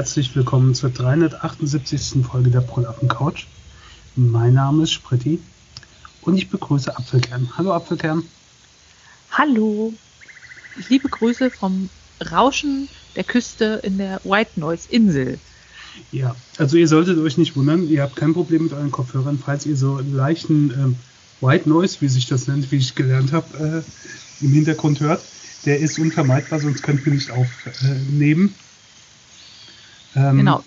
[0.00, 2.24] herzlich willkommen zur 378.
[2.24, 3.44] Folge der Prolaffen Couch.
[4.16, 5.38] Mein Name ist Spritti
[6.22, 7.50] und ich begrüße Apfelkern.
[7.58, 8.22] Hallo Apfelkern.
[9.30, 9.92] Hallo.
[10.88, 11.90] Liebe Grüße vom
[12.32, 15.38] Rauschen der Küste in der White Noise Insel.
[16.12, 19.66] Ja, also ihr solltet euch nicht wundern, ihr habt kein Problem mit euren Kopfhörern, falls
[19.66, 20.96] ihr so leichten ähm,
[21.42, 25.20] White Noise, wie sich das nennt, wie ich gelernt habe, äh, im Hintergrund hört.
[25.66, 28.54] Der ist unvermeidbar, sonst könnt ihr nicht aufnehmen.
[30.16, 30.64] Ähm, genau.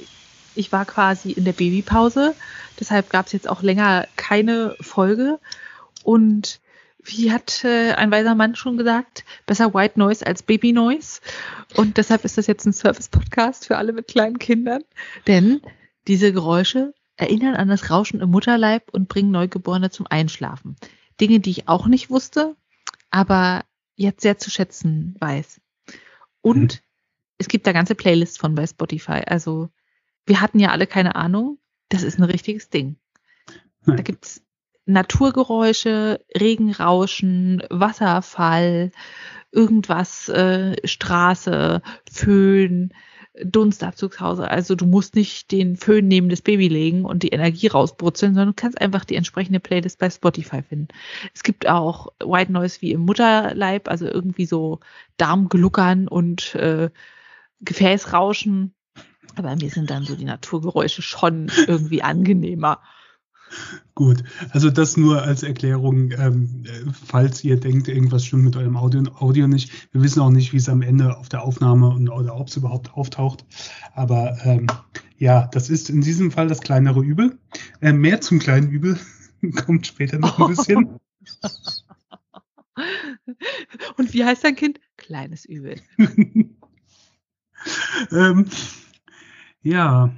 [0.56, 2.36] Ich war quasi in der Babypause,
[2.80, 5.40] deshalb gab es jetzt auch länger keine Folge.
[6.04, 6.60] Und
[7.04, 11.22] wie hat äh, ein weiser Mann schon gesagt, besser White Noise als Baby Noise.
[11.76, 14.84] Und deshalb ist das jetzt ein Service-Podcast für alle mit kleinen Kindern.
[15.28, 15.62] Denn
[16.08, 20.76] diese Geräusche erinnern an das Rauschen im Mutterleib und bringen Neugeborene zum Einschlafen.
[21.20, 22.56] Dinge, die ich auch nicht wusste,
[23.12, 23.64] aber
[23.96, 25.62] jetzt sehr zu schätzen weiß.
[26.42, 26.80] Und mhm.
[27.44, 29.22] Es gibt da ganze Playlists von bei Spotify.
[29.26, 29.70] Also
[30.26, 31.60] wir hatten ja alle keine Ahnung.
[31.90, 32.96] Das ist ein richtiges Ding.
[33.86, 34.42] Da gibt's
[34.86, 38.92] Naturgeräusche, Regenrauschen, Wasserfall,
[39.52, 42.94] irgendwas, äh, Straße, Föhn,
[43.44, 44.50] Dunstabzugshause.
[44.50, 48.56] Also du musst nicht den Föhn neben das Baby legen und die Energie rausbrutzeln, sondern
[48.56, 50.88] du kannst einfach die entsprechende Playlist bei Spotify finden.
[51.34, 54.80] Es gibt auch White Noise wie im Mutterleib, also irgendwie so
[55.18, 56.90] Darmgluckern und äh,
[57.64, 58.74] Gefäßrauschen.
[59.36, 62.82] Aber mir sind dann so die Naturgeräusche schon irgendwie angenehmer.
[63.96, 66.64] Gut, also das nur als Erklärung, ähm,
[67.06, 69.72] falls ihr denkt, irgendwas stimmt mit eurem Audio, Audio nicht.
[69.92, 72.58] Wir wissen auch nicht, wie es am Ende auf der Aufnahme und oder ob es
[72.58, 73.46] überhaupt auftaucht.
[73.94, 74.66] Aber ähm,
[75.18, 77.38] ja, das ist in diesem Fall das kleinere Übel.
[77.82, 79.00] Äh, mehr zum kleinen Übel
[79.66, 81.00] kommt später noch ein bisschen.
[83.98, 84.80] und wie heißt dein Kind?
[84.98, 85.76] Kleines Übel.
[88.12, 88.48] ähm,
[89.62, 90.14] ja,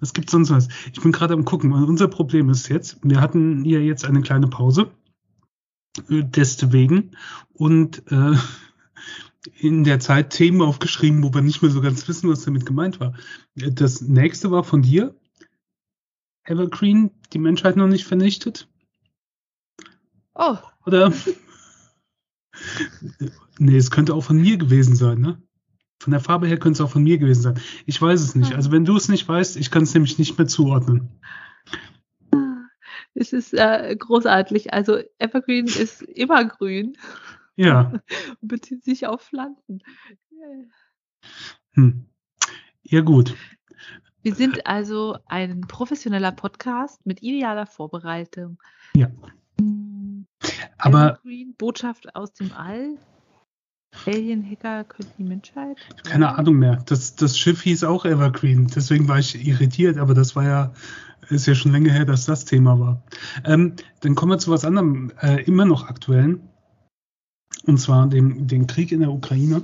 [0.00, 0.68] was gibt sonst was?
[0.92, 1.72] Ich bin gerade am gucken.
[1.72, 4.90] Und unser Problem ist jetzt, wir hatten hier jetzt eine kleine Pause.
[6.08, 7.12] Äh, deswegen.
[7.52, 8.36] Und äh,
[9.58, 13.00] in der Zeit Themen aufgeschrieben, wo wir nicht mehr so ganz wissen, was damit gemeint
[13.00, 13.14] war.
[13.54, 15.14] Das nächste war von dir.
[16.44, 18.68] Evergreen, die Menschheit noch nicht vernichtet.
[20.34, 20.56] Oh.
[20.86, 21.12] Oder?
[23.58, 25.40] nee, es könnte auch von mir gewesen sein, ne?
[26.02, 27.60] Von der Farbe her könnte es auch von mir gewesen sein.
[27.86, 28.50] Ich weiß es nicht.
[28.50, 28.56] Hm.
[28.56, 31.20] Also wenn du es nicht weißt, ich kann es nämlich nicht mehr zuordnen.
[33.14, 34.72] Es ist äh, großartig.
[34.72, 36.96] Also Evergreen ist immer grün.
[37.54, 37.92] Ja.
[38.40, 39.84] Und bezieht sich auf Pflanzen.
[41.74, 42.06] Hm.
[42.82, 43.36] Ja, gut.
[44.22, 48.60] Wir sind also ein professioneller Podcast mit idealer Vorbereitung.
[48.96, 49.08] Ja.
[49.60, 50.26] Hm.
[50.78, 52.98] Aber Evergreen, Botschaft aus dem All.
[54.06, 55.76] Alien-Hacker könnten die Menschheit?
[56.04, 56.82] Keine Ahnung mehr.
[56.86, 60.72] Das, das Schiff hieß auch Evergreen, deswegen war ich irritiert, aber das war ja,
[61.28, 63.02] ist ja schon länger her, dass das Thema war.
[63.44, 66.48] Ähm, dann kommen wir zu was anderem, äh, immer noch aktuellen.
[67.64, 69.62] Und zwar dem, dem Krieg in der Ukraine.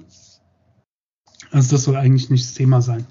[1.50, 3.06] Also das soll eigentlich nicht das Thema sein.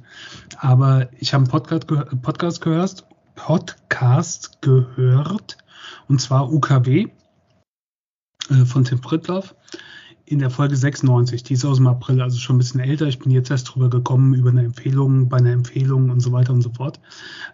[0.58, 1.88] Aber ich habe einen Podcast,
[2.22, 5.58] Podcast gehört, Podcast gehört,
[6.08, 7.08] und zwar UKW
[8.50, 9.56] äh, von Tim Pritloff
[10.28, 13.08] in der Folge 96, die ist aus dem April, also schon ein bisschen älter.
[13.08, 16.52] Ich bin jetzt erst drüber gekommen, über eine Empfehlung, bei einer Empfehlung und so weiter
[16.52, 17.00] und so fort.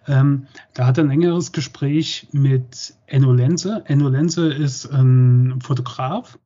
[0.08, 3.84] Ähm, da hat er ein längeres Gespräch mit Enno Lenze.
[3.86, 6.40] Enno Lenze ist ein Fotograf,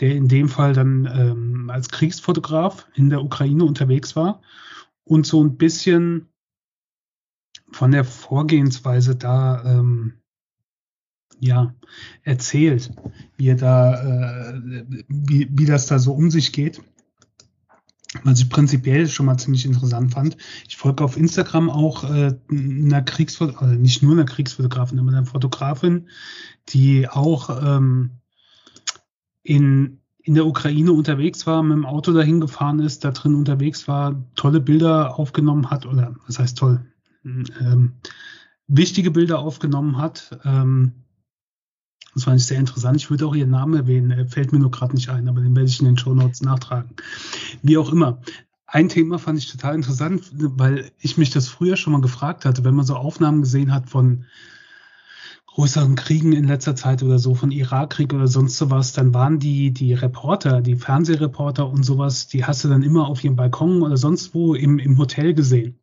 [0.00, 4.40] der in dem Fall dann ähm, als Kriegsfotograf in der Ukraine unterwegs war
[5.04, 6.28] und so ein bisschen
[7.72, 10.14] von der Vorgehensweise da ähm,
[11.40, 11.74] ja,
[12.22, 12.90] erzählt,
[13.36, 14.60] wie er da, äh,
[15.08, 16.82] wie, wie das da so um sich geht.
[18.24, 20.38] Was ich prinzipiell schon mal ziemlich interessant fand.
[20.66, 25.26] Ich folge auf Instagram auch äh, einer Kriegsfotografin, also nicht nur einer Kriegsfotografin, aber einer
[25.26, 26.08] Fotografin,
[26.70, 28.12] die auch ähm,
[29.42, 33.86] in, in der Ukraine unterwegs war, mit dem Auto dahin gefahren ist, da drin unterwegs
[33.88, 36.86] war, tolle Bilder aufgenommen hat, oder was heißt toll,
[37.24, 37.92] ähm,
[38.68, 40.38] wichtige Bilder aufgenommen hat.
[40.44, 40.92] Ähm,
[42.14, 42.96] das fand ich sehr interessant.
[42.96, 44.10] Ich würde auch ihren Namen erwähnen.
[44.10, 46.42] Er fällt mir nur gerade nicht ein, aber den werde ich in den Show Notes
[46.42, 46.90] nachtragen.
[47.62, 48.20] Wie auch immer.
[48.66, 52.64] Ein Thema fand ich total interessant, weil ich mich das früher schon mal gefragt hatte,
[52.64, 54.26] wenn man so Aufnahmen gesehen hat von
[55.58, 59.72] größeren Kriegen in letzter Zeit oder so, von Irakkrieg oder sonst sowas, dann waren die,
[59.72, 63.96] die Reporter, die Fernsehreporter und sowas, die hast du dann immer auf ihrem Balkon oder
[63.96, 65.80] sonst wo im, im Hotel gesehen.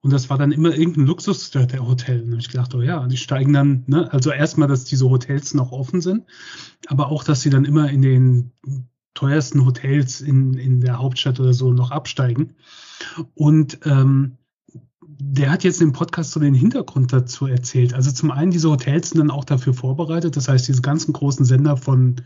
[0.00, 2.22] Und das war dann immer irgendein Luxus der Hotel.
[2.22, 4.12] Und ich gedacht, oh ja, die steigen dann, ne?
[4.12, 6.24] also erstmal, dass diese Hotels noch offen sind,
[6.86, 8.52] aber auch, dass sie dann immer in den
[9.14, 12.54] teuersten Hotels in, in der Hauptstadt oder so noch absteigen.
[13.34, 14.36] Und ähm,
[15.06, 17.94] der hat jetzt im Podcast so den Hintergrund dazu erzählt.
[17.94, 20.36] Also zum einen, diese Hotels sind dann auch dafür vorbereitet.
[20.36, 22.16] Das heißt, diese ganzen großen Sender von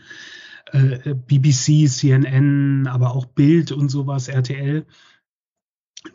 [0.73, 4.87] äh, BBC, CNN, aber auch Bild und sowas, RTL,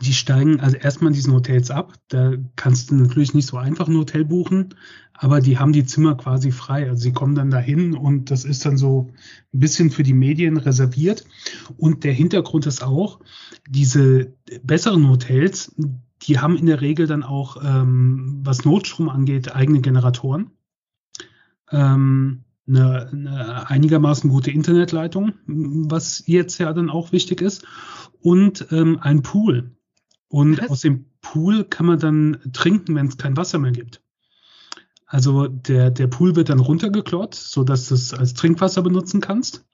[0.02, 1.94] die steigen also erstmal in diesen Hotels ab.
[2.08, 4.76] Da kannst du natürlich nicht so einfach ein Hotel buchen,
[5.14, 6.90] aber die haben die Zimmer quasi frei.
[6.90, 9.12] Also sie kommen dann dahin und das ist dann so
[9.54, 11.26] ein bisschen für die Medien reserviert.
[11.78, 13.20] Und der Hintergrund ist auch,
[13.68, 14.34] diese
[14.64, 15.76] besseren Hotels,
[16.22, 20.52] die haben in der Regel dann auch, ähm, was Notstrom angeht, eigene Generatoren.
[21.72, 27.66] Ähm, eine, eine einigermaßen gute Internetleitung, was jetzt ja dann auch wichtig ist,
[28.24, 29.76] und ähm, ein Pool.
[30.30, 30.70] Und was?
[30.70, 34.02] aus dem Pool kann man dann trinken, wenn es kein Wasser mehr gibt.
[35.06, 39.66] Also der, der Pool wird dann runtergeklott, sodass du es als Trinkwasser benutzen kannst.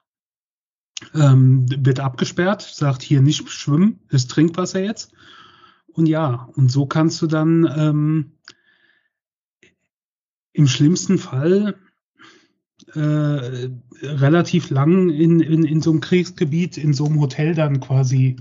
[1.13, 5.13] Ähm, wird abgesperrt, sagt hier nicht schwimmen, ist Trinkwasser jetzt.
[5.93, 8.31] Und ja, und so kannst du dann ähm,
[10.51, 11.75] im schlimmsten Fall
[12.95, 13.69] äh,
[14.03, 18.37] relativ lang in, in, in so einem Kriegsgebiet, in so einem Hotel dann quasi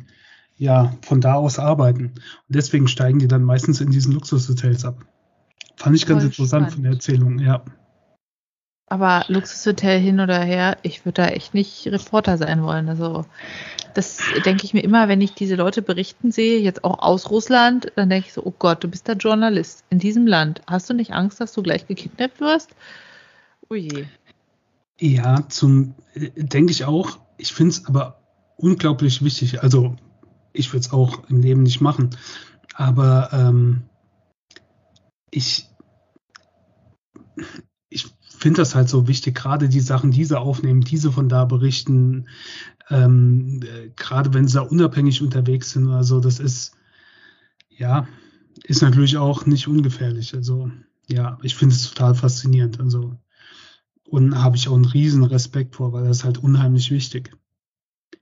[0.56, 2.06] ja von da aus arbeiten.
[2.06, 2.14] Und
[2.48, 5.04] deswegen steigen die dann meistens in diesen Luxushotels ab.
[5.76, 6.74] Fand ich ganz Voll interessant spannend.
[6.74, 7.64] von der Erzählung, ja.
[8.90, 12.88] Aber Luxushotel hin oder her, ich würde da echt nicht Reporter sein wollen.
[12.88, 13.26] Also
[13.94, 17.92] das denke ich mir immer, wenn ich diese Leute berichten sehe, jetzt auch aus Russland,
[17.96, 20.62] dann denke ich so, oh Gott, du bist der Journalist in diesem Land.
[20.66, 22.70] Hast du nicht Angst, dass du gleich gekidnappt wirst?
[23.68, 24.06] Oh je.
[25.00, 27.18] Ja, zum denke ich auch.
[27.36, 28.20] Ich finde es aber
[28.56, 29.62] unglaublich wichtig.
[29.62, 29.96] Also
[30.52, 32.10] ich würde es auch im Leben nicht machen.
[32.74, 33.84] Aber ähm,
[35.30, 35.68] ich,
[37.88, 42.28] ich finde das halt so wichtig, gerade die Sachen, diese aufnehmen, diese von da berichten,
[42.90, 43.60] ähm,
[43.96, 46.72] gerade wenn sie da unabhängig unterwegs sind oder so, das ist,
[47.70, 48.08] ja,
[48.64, 50.34] ist natürlich auch nicht ungefährlich.
[50.34, 50.70] Also,
[51.08, 52.80] ja, ich finde es total faszinierend.
[52.80, 53.16] Also,
[54.10, 57.36] und habe ich auch einen riesen Respekt vor, weil das ist halt unheimlich wichtig.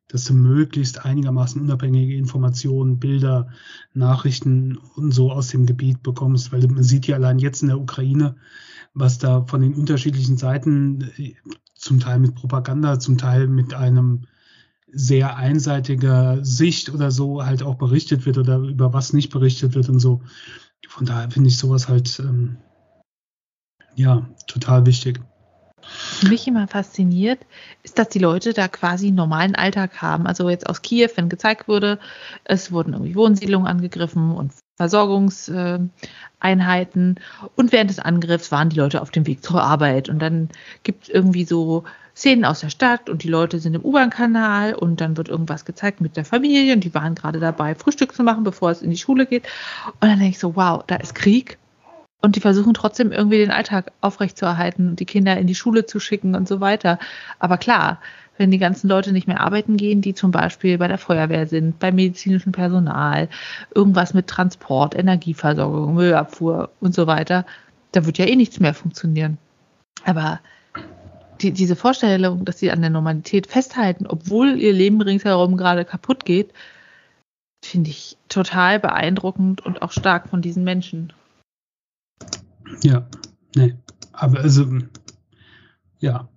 [0.09, 3.49] Dass du möglichst einigermaßen unabhängige Informationen, Bilder,
[3.93, 7.81] Nachrichten und so aus dem Gebiet bekommst, weil man sieht ja allein jetzt in der
[7.81, 8.37] Ukraine,
[8.95, 11.11] was da von den unterschiedlichen Seiten,
[11.75, 14.23] zum Teil mit Propaganda, zum Teil mit einem
[14.91, 19.89] sehr einseitiger Sicht oder so halt auch berichtet wird oder über was nicht berichtet wird
[19.89, 20.23] und so.
[20.89, 22.57] Von daher finde ich sowas halt ähm,
[23.97, 25.21] ja total wichtig
[26.29, 27.41] mich immer fasziniert,
[27.83, 30.27] ist, dass die Leute da quasi einen normalen Alltag haben.
[30.27, 31.99] Also jetzt aus Kiew, wenn gezeigt wurde,
[32.45, 37.21] es wurden irgendwie Wohnsiedlungen angegriffen und Versorgungseinheiten.
[37.55, 40.09] Und während des Angriffs waren die Leute auf dem Weg zur Arbeit.
[40.09, 40.49] Und dann
[40.83, 41.85] gibt es irgendwie so
[42.15, 46.01] Szenen aus der Stadt und die Leute sind im U-Bahn-Kanal und dann wird irgendwas gezeigt
[46.01, 48.97] mit der Familie und die waren gerade dabei, Frühstück zu machen, bevor es in die
[48.97, 49.45] Schule geht.
[50.01, 51.59] Und dann denke ich so, wow, da ist Krieg
[52.27, 56.01] und die versuchen trotzdem irgendwie den Alltag aufrechtzuerhalten und die Kinder in die Schule zu
[56.01, 56.99] schicken und so weiter.
[57.39, 58.01] Aber klar,
[58.37, 61.79] wenn die ganzen Leute nicht mehr arbeiten gehen, die zum Beispiel bei der Feuerwehr sind,
[61.79, 63.29] beim medizinischen Personal,
[63.77, 67.47] irgendwas mit Transport, Energieversorgung, Müllabfuhr und so weiter,
[67.93, 69.39] da wird ja eh nichts mehr funktionieren.
[70.05, 70.41] Aber
[71.41, 76.25] die, diese Vorstellung, dass sie an der Normalität festhalten, obwohl ihr Leben ringsherum gerade kaputt
[76.25, 76.51] geht,
[77.65, 81.13] finde ich total beeindruckend und auch stark von diesen Menschen.
[82.83, 83.09] Ja,
[83.55, 83.75] nee.
[84.13, 84.79] Aber also,
[85.99, 86.29] ja,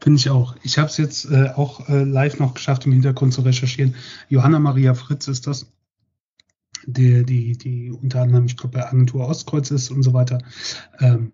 [0.00, 0.56] finde ich auch.
[0.62, 3.94] Ich habe es jetzt äh, auch äh, live noch geschafft, im Hintergrund zu recherchieren.
[4.28, 5.72] Johanna Maria Fritz ist das,
[6.86, 10.38] der, die, die unter anderem, ich glaube, bei Agentur Ostkreuz ist und so weiter.
[11.00, 11.32] Ähm,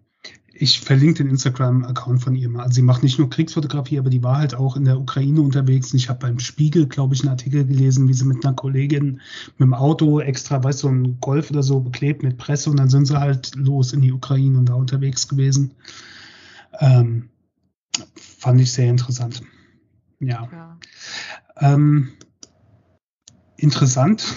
[0.57, 2.63] ich verlinke den Instagram-Account von ihr mal.
[2.63, 5.93] Also sie macht nicht nur Kriegsfotografie, aber die war halt auch in der Ukraine unterwegs.
[5.93, 9.21] Und ich habe beim Spiegel, glaube ich, einen Artikel gelesen, wie sie mit einer Kollegin
[9.59, 12.79] mit dem Auto extra, weißt du, so ein Golf oder so beklebt mit Presse und
[12.79, 15.75] dann sind sie halt los in die Ukraine und da unterwegs gewesen.
[16.79, 17.31] Ähm,
[18.17, 19.43] fand ich sehr interessant.
[20.21, 20.49] Ja.
[20.53, 20.79] ja.
[21.61, 22.13] Ähm,
[23.57, 24.37] interessant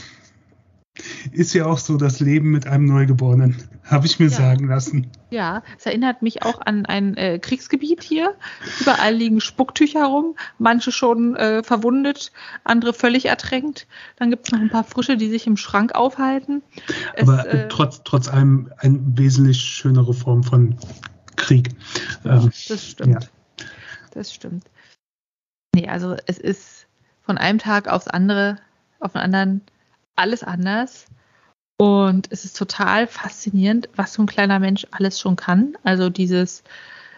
[1.31, 4.35] ist ja auch so das Leben mit einem Neugeborenen, habe ich mir ja.
[4.37, 5.11] sagen lassen.
[5.29, 8.35] Ja, es erinnert mich auch an ein äh, Kriegsgebiet hier.
[8.79, 12.31] Überall liegen Spucktücher rum, manche schon äh, verwundet,
[12.63, 13.87] andere völlig ertränkt.
[14.15, 16.63] Dann gibt es noch ein paar frische, die sich im Schrank aufhalten.
[17.19, 20.77] Aber es, äh, trotz, trotz allem eine wesentlich schönere Form von
[21.35, 21.71] Krieg.
[22.23, 23.23] Ähm, das stimmt.
[23.23, 23.29] Ja.
[24.11, 24.63] Das stimmt.
[25.75, 26.87] Nee, also es ist
[27.21, 28.57] von einem Tag aufs andere,
[28.99, 29.61] auf den anderen
[30.15, 31.05] alles anders.
[31.77, 35.77] Und es ist total faszinierend, was so ein kleiner Mensch alles schon kann.
[35.83, 36.63] Also dieses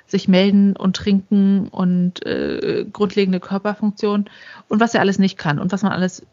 [0.06, 4.30] sich melden und trinken und äh, grundlegende Körperfunktion
[4.68, 6.26] und was er alles nicht kann und was man alles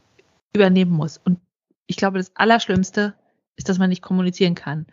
[0.54, 1.18] übernehmen muss.
[1.18, 1.38] Und
[1.86, 3.14] ich glaube, das Allerschlimmste
[3.56, 4.86] ist, dass man nicht kommunizieren kann.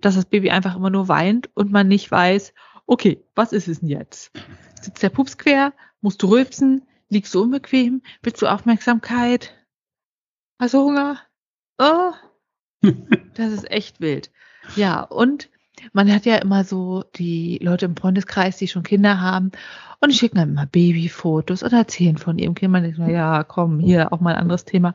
[0.00, 2.52] Dass das Baby einfach immer nur weint und man nicht weiß,
[2.86, 4.30] okay, was ist es denn jetzt?
[4.80, 5.72] Sitzt der Pups quer?
[6.00, 6.82] Musst du rülpsen?
[7.08, 8.02] Liegst du unbequem?
[8.22, 9.54] Willst du Aufmerksamkeit?
[10.60, 11.18] Hast du Hunger?
[11.78, 12.12] Oh,
[13.34, 14.30] das ist echt wild.
[14.76, 15.48] Ja, und
[15.92, 19.52] man hat ja immer so die Leute im Freundeskreis, die schon Kinder haben
[20.00, 22.72] und die schicken dann immer Babyfotos oder erzählen von ihrem Kind.
[22.72, 24.94] Man denkt, ja, komm, hier auch mal ein anderes Thema.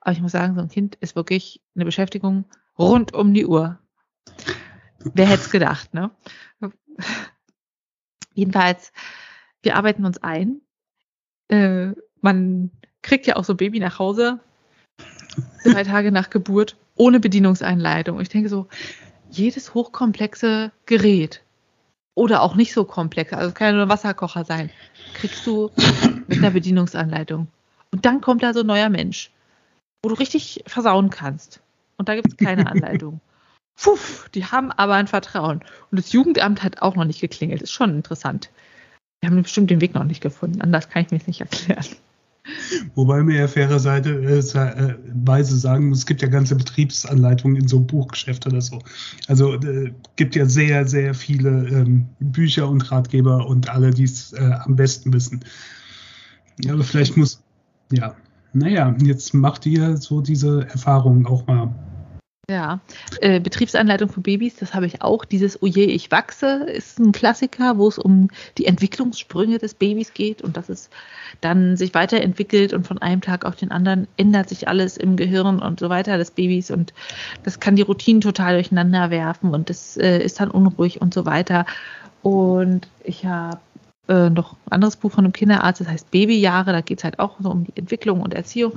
[0.00, 2.44] Aber ich muss sagen, so ein Kind ist wirklich eine Beschäftigung
[2.78, 3.78] rund um die Uhr.
[5.00, 6.10] Wer hätte es gedacht, ne?
[8.34, 8.92] Jedenfalls,
[9.62, 10.60] wir arbeiten uns ein.
[11.48, 12.70] Äh, man
[13.02, 14.40] kriegt ja auch so ein Baby nach Hause,
[15.64, 18.20] drei Tage nach Geburt, ohne Bedienungseinleitung.
[18.20, 18.66] Ich denke so,
[19.30, 21.42] jedes hochkomplexe Gerät
[22.14, 24.70] oder auch nicht so komplex, also kann ja nur ein Wasserkocher sein,
[25.14, 25.70] kriegst du
[26.26, 27.48] mit einer Bedienungsanleitung.
[27.92, 29.30] Und dann kommt da so ein neuer Mensch,
[30.02, 31.60] wo du richtig versauen kannst.
[31.96, 33.20] Und da gibt es keine Anleitung.
[33.80, 33.96] Puh,
[34.34, 35.60] die haben aber ein Vertrauen.
[35.90, 37.62] Und das Jugendamt hat auch noch nicht geklingelt.
[37.62, 38.50] Ist schon interessant.
[39.22, 40.60] Die haben bestimmt den Weg noch nicht gefunden.
[40.60, 41.86] Anders kann ich mir das nicht erklären.
[42.94, 47.56] Wobei mir ja faire Seite, äh, äh, Weise sagen muss, es gibt ja ganze Betriebsanleitungen
[47.56, 48.78] in so einem Buchgeschäft oder so.
[49.26, 54.32] Also äh, gibt ja sehr, sehr viele ähm, Bücher und Ratgeber und alle, die es
[54.32, 55.44] äh, am besten wissen.
[56.64, 57.42] Ja, aber vielleicht muss,
[57.92, 58.14] ja,
[58.52, 61.74] naja, jetzt macht ihr so diese Erfahrungen auch mal.
[62.50, 62.80] Ja,
[63.20, 65.26] äh, Betriebsanleitung für Babys, das habe ich auch.
[65.26, 70.40] Dieses Oje, ich wachse ist ein Klassiker, wo es um die Entwicklungssprünge des Babys geht
[70.40, 70.88] und dass es
[71.42, 75.60] dann sich weiterentwickelt und von einem Tag auf den anderen ändert sich alles im Gehirn
[75.60, 76.94] und so weiter des Babys und
[77.42, 81.26] das kann die Routinen total durcheinander werfen und das äh, ist dann unruhig und so
[81.26, 81.66] weiter.
[82.22, 83.60] Und ich habe
[84.08, 87.18] äh, noch ein anderes Buch von einem Kinderarzt, das heißt Babyjahre, da geht es halt
[87.18, 88.72] auch so um die Entwicklung und Erziehung.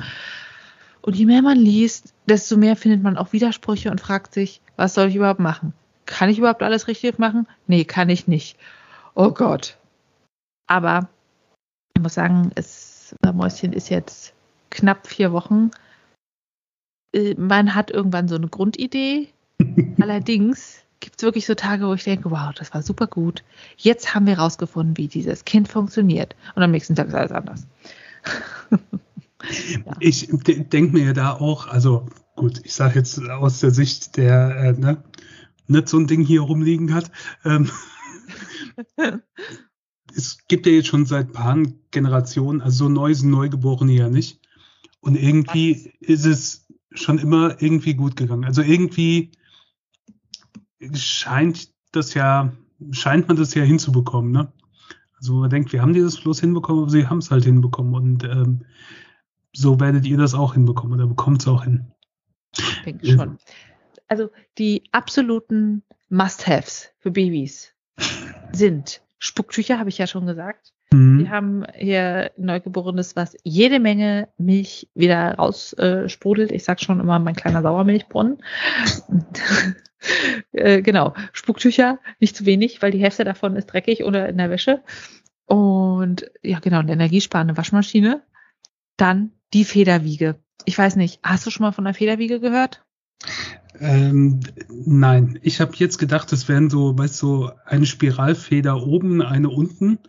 [1.01, 4.93] Und je mehr man liest, desto mehr findet man auch Widersprüche und fragt sich, was
[4.93, 5.73] soll ich überhaupt machen?
[6.05, 7.47] Kann ich überhaupt alles richtig machen?
[7.67, 8.57] Nee, kann ich nicht.
[9.15, 9.77] Oh Gott.
[10.67, 11.09] Aber
[11.95, 14.33] ich muss sagen, es, Mäuschen ist jetzt
[14.69, 15.71] knapp vier Wochen.
[17.13, 19.29] Äh, man hat irgendwann so eine Grundidee.
[20.01, 23.43] Allerdings gibt es wirklich so Tage, wo ich denke, wow, das war super gut.
[23.77, 26.35] Jetzt haben wir rausgefunden, wie dieses Kind funktioniert.
[26.55, 27.67] Und am nächsten Tag ist alles anders.
[29.99, 34.73] Ich denke mir da auch, also gut, ich sage jetzt aus der Sicht, der äh,
[34.73, 35.03] ne,
[35.67, 37.11] nicht so ein Ding hier rumliegen hat.
[37.45, 37.69] Ähm,
[40.15, 41.57] es gibt ja jetzt schon seit ein paar
[41.91, 44.39] Generationen, also so neu sind Neugeborene ja nicht.
[44.99, 48.45] Und irgendwie ist es schon immer irgendwie gut gegangen.
[48.45, 49.31] Also irgendwie
[50.93, 52.51] scheint das ja,
[52.91, 54.51] scheint man das ja hinzubekommen, ne?
[55.17, 57.93] Also man denkt, wir haben dieses bloß hinbekommen, aber sie haben es halt hinbekommen.
[57.93, 58.65] Und ähm,
[59.53, 61.91] so werdet ihr das auch hinbekommen oder bekommt es auch hin.
[62.57, 63.37] Ich denke schon.
[64.07, 67.73] Also die absoluten Must-Haves für Babys
[68.51, 70.73] sind Spucktücher, habe ich ja schon gesagt.
[70.91, 71.19] Mhm.
[71.19, 76.51] Wir haben hier Neugeborenes, was jede Menge Milch wieder raussprudelt.
[76.51, 78.43] Äh, ich sage schon immer mein kleiner Sauermilchbrunnen.
[80.51, 84.49] äh, genau, Spucktücher, nicht zu wenig, weil die Hälfte davon ist dreckig oder in der
[84.49, 84.83] Wäsche.
[85.45, 88.23] Und ja, genau, eine energiesparende Waschmaschine.
[88.97, 90.39] Dann die Federwiege.
[90.65, 92.83] Ich weiß nicht, hast du schon mal von der Federwiege gehört?
[93.79, 99.21] Ähm, nein, ich habe jetzt gedacht, es wären so, weißt du, so eine Spiralfeder oben,
[99.21, 99.99] eine unten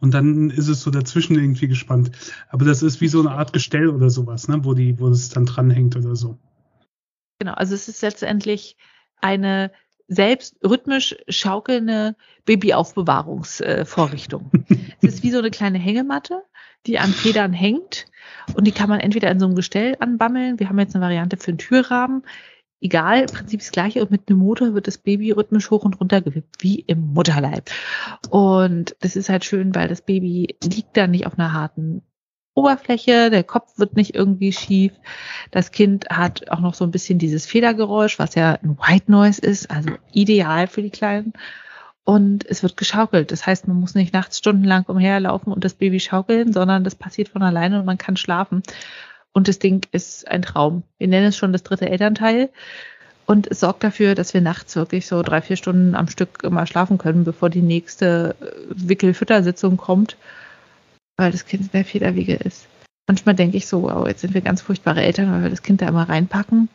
[0.00, 2.10] und dann ist es so dazwischen irgendwie gespannt.
[2.48, 5.28] Aber das ist wie so eine Art Gestell oder sowas, ne, wo die, wo es
[5.28, 6.38] dann dranhängt oder so.
[7.38, 8.76] Genau, also es ist letztendlich
[9.20, 9.70] eine
[10.08, 14.50] selbst rhythmisch schaukelnde Babyaufbewahrungsvorrichtung.
[15.00, 16.42] es ist wie so eine kleine Hängematte,
[16.86, 18.06] die an Federn hängt
[18.54, 20.58] und die kann man entweder in so einem Gestell anbammeln.
[20.58, 22.22] Wir haben jetzt eine Variante für einen Türrahmen.
[22.80, 26.00] Egal, im Prinzip das gleiche und mit einem Motor wird das Baby rhythmisch hoch und
[26.00, 27.70] runter gewippt, wie im Mutterleib.
[28.30, 32.02] Und das ist halt schön, weil das Baby liegt da nicht auf einer harten
[32.54, 34.92] Oberfläche, der Kopf wird nicht irgendwie schief.
[35.52, 39.40] Das Kind hat auch noch so ein bisschen dieses Federgeräusch, was ja ein White Noise
[39.40, 41.32] ist, also ideal für die Kleinen.
[42.04, 43.30] Und es wird geschaukelt.
[43.30, 47.28] Das heißt, man muss nicht nachts stundenlang umherlaufen und das Baby schaukeln, sondern das passiert
[47.28, 48.62] von alleine und man kann schlafen.
[49.32, 50.82] Und das Ding ist ein Traum.
[50.98, 52.50] Wir nennen es schon das dritte Elternteil.
[53.24, 56.66] Und es sorgt dafür, dass wir nachts wirklich so drei, vier Stunden am Stück immer
[56.66, 58.34] schlafen können, bevor die nächste
[58.68, 60.16] Wickelfüttersitzung kommt
[61.16, 62.66] weil das Kind in der Federwiege ist.
[63.06, 65.82] Manchmal denke ich so, wow, jetzt sind wir ganz furchtbare Eltern, weil wir das Kind
[65.82, 66.68] da immer reinpacken.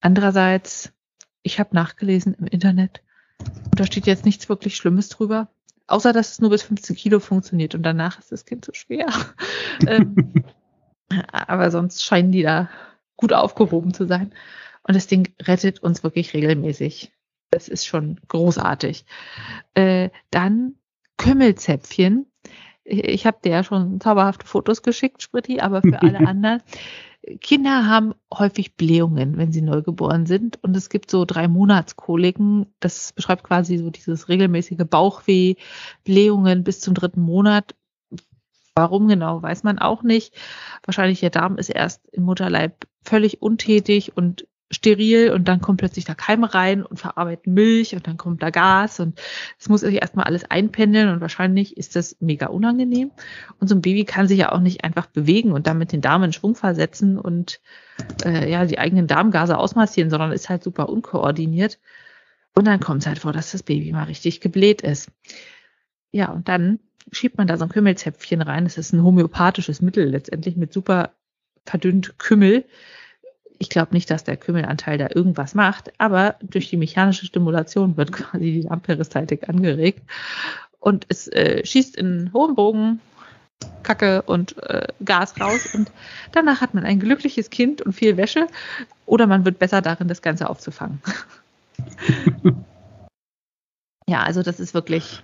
[0.00, 0.92] Andererseits,
[1.42, 3.02] ich habe nachgelesen im Internet
[3.70, 5.48] und da steht jetzt nichts wirklich Schlimmes drüber,
[5.86, 9.06] außer dass es nur bis 15 Kilo funktioniert und danach ist das Kind zu schwer.
[9.86, 10.44] ähm,
[11.32, 12.68] aber sonst scheinen die da
[13.16, 14.32] gut aufgehoben zu sein.
[14.82, 17.12] Und das Ding rettet uns wirklich regelmäßig.
[17.50, 19.04] Das ist schon großartig.
[19.74, 20.74] Äh, dann
[21.18, 22.26] Kümmelzäpfchen.
[22.84, 26.62] Ich, ich habe dir ja schon zauberhafte Fotos geschickt, Spritti, aber für alle anderen.
[27.40, 30.62] Kinder haben häufig Blähungen, wenn sie neugeboren sind.
[30.62, 32.66] Und es gibt so drei Monatskoliken.
[32.80, 35.54] Das beschreibt quasi so dieses regelmäßige Bauchweh,
[36.04, 37.74] Blähungen bis zum dritten Monat.
[38.74, 40.34] Warum genau, weiß man auch nicht.
[40.84, 46.04] Wahrscheinlich der Darm ist erst im Mutterleib völlig untätig und steril und dann kommt plötzlich
[46.04, 49.20] da Keime rein und verarbeiten Milch und dann kommt da Gas und
[49.58, 53.10] es muss sich erstmal alles einpendeln und wahrscheinlich ist das mega unangenehm.
[53.60, 56.22] Und so ein Baby kann sich ja auch nicht einfach bewegen und damit den Darm
[56.22, 57.60] in Schwung versetzen und
[58.24, 61.78] äh, ja die eigenen Darmgase ausmassieren, sondern ist halt super unkoordiniert.
[62.54, 65.10] Und dann kommt es halt vor, dass das Baby mal richtig gebläht ist.
[66.10, 68.64] Ja, und dann schiebt man da so ein Kümmelzäpfchen rein.
[68.64, 71.12] Das ist ein homöopathisches Mittel letztendlich mit super
[71.64, 72.64] verdünnt Kümmel.
[73.62, 78.10] Ich glaube nicht, dass der Kümmelanteil da irgendwas macht, aber durch die mechanische Stimulation wird
[78.12, 80.02] quasi die Darmperistaltik angeregt
[80.80, 83.00] und es äh, schießt in hohem Bogen
[83.84, 85.92] Kacke und äh, Gas raus und
[86.32, 88.48] danach hat man ein glückliches Kind und viel Wäsche
[89.06, 91.00] oder man wird besser darin, das Ganze aufzufangen.
[94.08, 95.22] ja, also das ist wirklich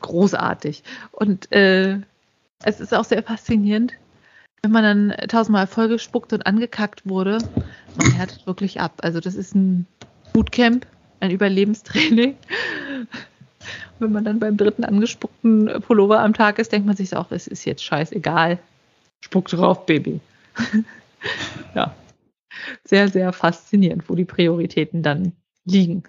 [0.00, 0.84] großartig.
[1.10, 1.98] Und äh,
[2.62, 3.94] es ist auch sehr faszinierend,
[4.64, 7.38] wenn man dann tausendmal vollgespuckt und angekackt wurde.
[7.96, 8.94] Man härtet wirklich ab.
[9.02, 9.86] Also das ist ein
[10.32, 10.86] Bootcamp,
[11.20, 12.36] ein Überlebenstraining.
[13.98, 17.46] wenn man dann beim dritten angespuckten Pullover am Tag ist, denkt man sich auch, es
[17.46, 18.58] ist jetzt scheißegal.
[19.22, 20.20] Spuck drauf, Baby.
[21.74, 21.94] ja.
[22.84, 25.32] Sehr, sehr faszinierend, wo die Prioritäten dann
[25.66, 26.04] liegen.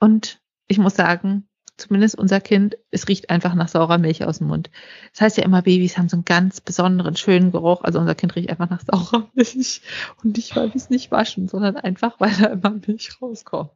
[0.00, 1.46] Und ich muss sagen,
[1.80, 4.70] zumindest unser Kind, es riecht einfach nach saurer Milch aus dem Mund.
[5.12, 7.82] Das heißt ja immer, Babys haben so einen ganz besonderen, schönen Geruch.
[7.82, 9.82] Also unser Kind riecht einfach nach saurer Milch.
[10.22, 13.72] Und nicht, weil wir es nicht waschen, sondern einfach, weil da immer Milch rauskommt.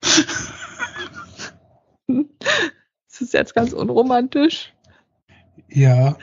[0.00, 0.52] das
[3.20, 4.72] ist jetzt ganz unromantisch.
[5.68, 6.16] Ja.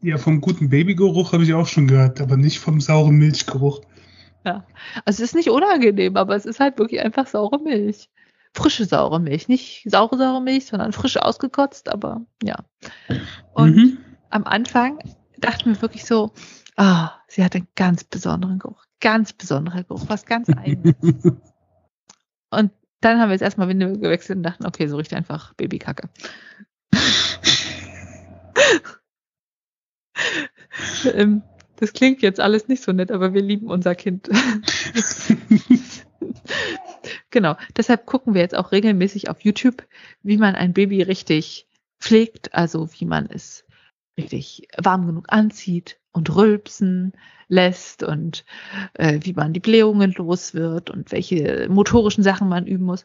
[0.00, 3.80] Ja, vom guten Babygeruch habe ich auch schon gehört, aber nicht vom sauren Milchgeruch.
[4.44, 4.64] Ja,
[5.04, 8.08] also es ist nicht unangenehm, aber es ist halt wirklich einfach saure Milch
[8.52, 9.48] frische saure Milch.
[9.48, 12.56] Nicht saure saure Milch, sondern frisch ausgekotzt, aber ja.
[13.52, 13.98] Und mhm.
[14.30, 14.98] am Anfang
[15.38, 16.32] dachten wir wirklich so,
[16.76, 18.84] ah, oh, sie hat einen ganz besonderen Geruch.
[19.00, 20.94] Ganz besonderer Geruch, was ganz eigenes.
[22.50, 26.08] und dann haben wir jetzt erstmal Winde gewechselt und dachten, okay, so riecht einfach Babykacke.
[31.14, 31.42] Ähm,
[31.76, 34.28] das klingt jetzt alles nicht so nett, aber wir lieben unser Kind.
[37.30, 37.56] Genau.
[37.76, 39.86] Deshalb gucken wir jetzt auch regelmäßig auf YouTube,
[40.22, 41.66] wie man ein Baby richtig
[42.00, 43.64] pflegt, also wie man es
[44.18, 47.12] richtig warm genug anzieht und rülpsen
[47.48, 48.44] lässt und
[48.94, 53.04] äh, wie man die Blähungen los wird und welche motorischen Sachen man üben muss.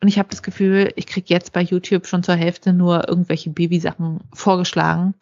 [0.00, 3.50] Und ich habe das Gefühl, ich kriege jetzt bei YouTube schon zur Hälfte nur irgendwelche
[3.50, 5.14] Babysachen vorgeschlagen.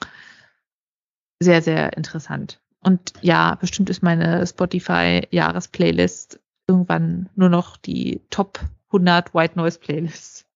[1.40, 2.60] Sehr, sehr interessant.
[2.80, 10.46] Und ja, bestimmt ist meine Spotify-Jahresplaylist irgendwann nur noch die Top 100 White Noise Playlists.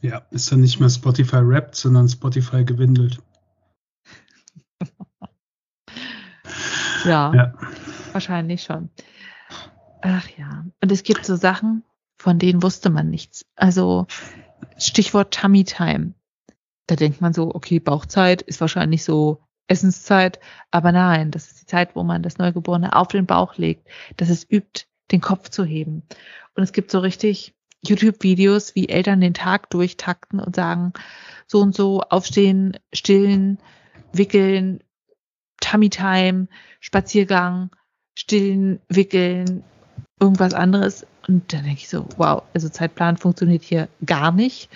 [0.00, 3.20] Ja, ist dann nicht mehr Spotify rappt, sondern Spotify gewindelt.
[7.04, 7.54] ja, ja,
[8.12, 8.90] wahrscheinlich schon.
[10.02, 11.82] Ach ja, und es gibt so Sachen,
[12.16, 13.44] von denen wusste man nichts.
[13.56, 14.06] Also
[14.76, 16.14] Stichwort Tummy Time.
[16.86, 20.38] Da denkt man so, okay, Bauchzeit ist wahrscheinlich so Essenszeit,
[20.70, 24.30] aber nein, das ist die Zeit, wo man das Neugeborene auf den Bauch legt, dass
[24.30, 26.02] es übt, den Kopf zu heben.
[26.54, 30.92] Und es gibt so richtig YouTube-Videos, wie Eltern den Tag durchtakten und sagen,
[31.46, 33.58] so und so aufstehen, stillen,
[34.12, 34.80] wickeln,
[35.60, 36.48] Tummy Time,
[36.80, 37.70] Spaziergang,
[38.14, 39.62] stillen, wickeln,
[40.20, 41.06] irgendwas anderes.
[41.26, 44.70] Und dann denke ich so, wow, also Zeitplan funktioniert hier gar nicht.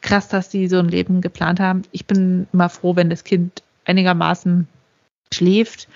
[0.00, 1.82] Krass, dass die so ein Leben geplant haben.
[1.92, 4.66] Ich bin immer froh, wenn das Kind einigermaßen
[5.32, 5.88] schläft,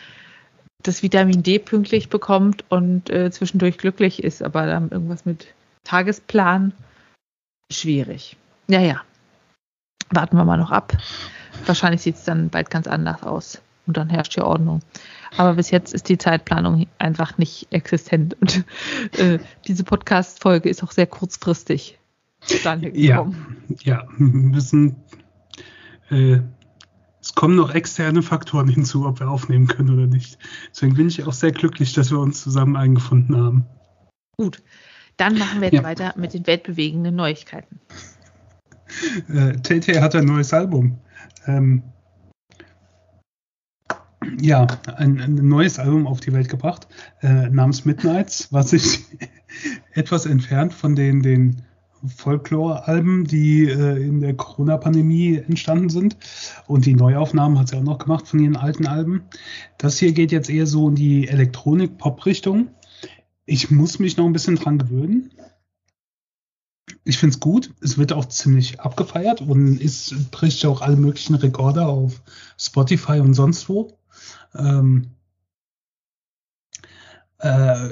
[0.83, 6.73] das Vitamin D pünktlich bekommt und äh, zwischendurch glücklich ist, aber dann irgendwas mit Tagesplan
[7.71, 8.37] schwierig.
[8.69, 9.03] Ja, ja.
[10.11, 10.97] Warten wir mal noch ab.
[11.65, 14.81] Wahrscheinlich sieht es dann bald ganz anders aus und dann herrscht hier Ordnung.
[15.37, 18.65] Aber bis jetzt ist die Zeitplanung einfach nicht existent und
[19.19, 21.99] äh, diese Podcast-Folge ist auch sehr kurzfristig.
[22.93, 23.29] Ja,
[23.83, 24.97] ja, wir müssen
[26.11, 26.39] äh,
[27.27, 30.39] es kommen noch externe Faktoren hinzu, ob wir aufnehmen können oder nicht.
[30.71, 33.67] Deswegen bin ich auch sehr glücklich, dass wir uns zusammen eingefunden haben.
[34.39, 34.63] Gut,
[35.17, 35.83] dann machen wir jetzt ja.
[35.83, 37.81] weiter mit den weltbewegenden Neuigkeiten.
[39.29, 41.01] Äh, Tay hat ein neues Album.
[41.49, 41.83] Ähm,
[44.41, 46.87] ja, ein, ein, neues Album auf die Welt gebracht,
[47.23, 49.05] äh, namens Midnights, was sich
[49.95, 51.66] etwas entfernt von den, den
[52.07, 56.17] Folklore-Alben, die äh, in der Corona-Pandemie entstanden sind.
[56.67, 59.23] Und die Neuaufnahmen hat sie auch noch gemacht von ihren alten Alben.
[59.79, 62.69] Das hier geht jetzt eher so in die Elektronik-Pop-Richtung.
[63.45, 65.31] Ich muss mich noch ein bisschen dran gewöhnen.
[67.05, 67.73] Ich finde es gut.
[67.81, 72.23] Es wird auch ziemlich abgefeiert und ist, bricht auch alle möglichen Rekorde auf
[72.59, 73.97] Spotify und sonst wo.
[74.55, 75.13] Ähm,
[77.39, 77.89] äh,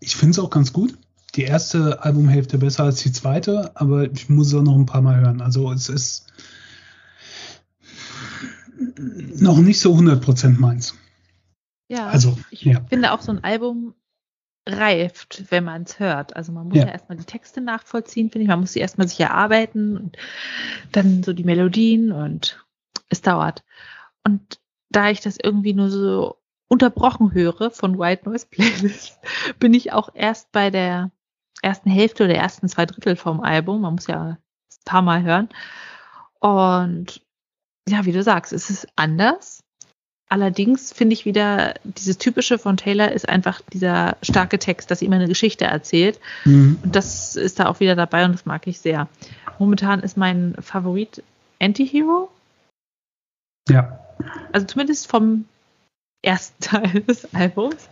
[0.00, 0.96] ich finde es auch ganz gut.
[1.38, 5.02] Die erste Albumhälfte besser als die zweite, aber ich muss es auch noch ein paar
[5.02, 5.40] Mal hören.
[5.40, 6.32] Also es ist
[9.40, 10.96] noch nicht so 100% meins.
[11.86, 12.80] Ja, also, ich ja.
[12.88, 13.94] finde auch so ein Album
[14.66, 16.34] reift, wenn man es hört.
[16.34, 18.48] Also man muss ja, ja erstmal die Texte nachvollziehen, finde ich.
[18.48, 20.16] Man muss sie erstmal sich erarbeiten und
[20.90, 22.66] dann so die Melodien und
[23.10, 23.62] es dauert.
[24.24, 24.58] Und
[24.90, 29.20] da ich das irgendwie nur so unterbrochen höre von White Noise Playlist,
[29.60, 31.12] bin ich auch erst bei der
[31.62, 33.82] ersten Hälfte oder ersten zwei Drittel vom Album.
[33.82, 34.38] Man muss ja ein
[34.84, 35.48] paar Mal hören.
[36.40, 37.20] Und
[37.88, 39.60] ja, wie du sagst, es ist anders.
[40.30, 45.06] Allerdings finde ich wieder, dieses typische von Taylor ist einfach dieser starke Text, dass sie
[45.06, 46.20] immer eine Geschichte erzählt.
[46.44, 46.78] Mhm.
[46.82, 49.08] Und das ist da auch wieder dabei und das mag ich sehr.
[49.58, 51.22] Momentan ist mein Favorit
[51.60, 52.30] Anti-Hero.
[53.68, 53.98] Ja.
[54.52, 55.46] Also zumindest vom
[56.22, 57.88] ersten Teil des Albums.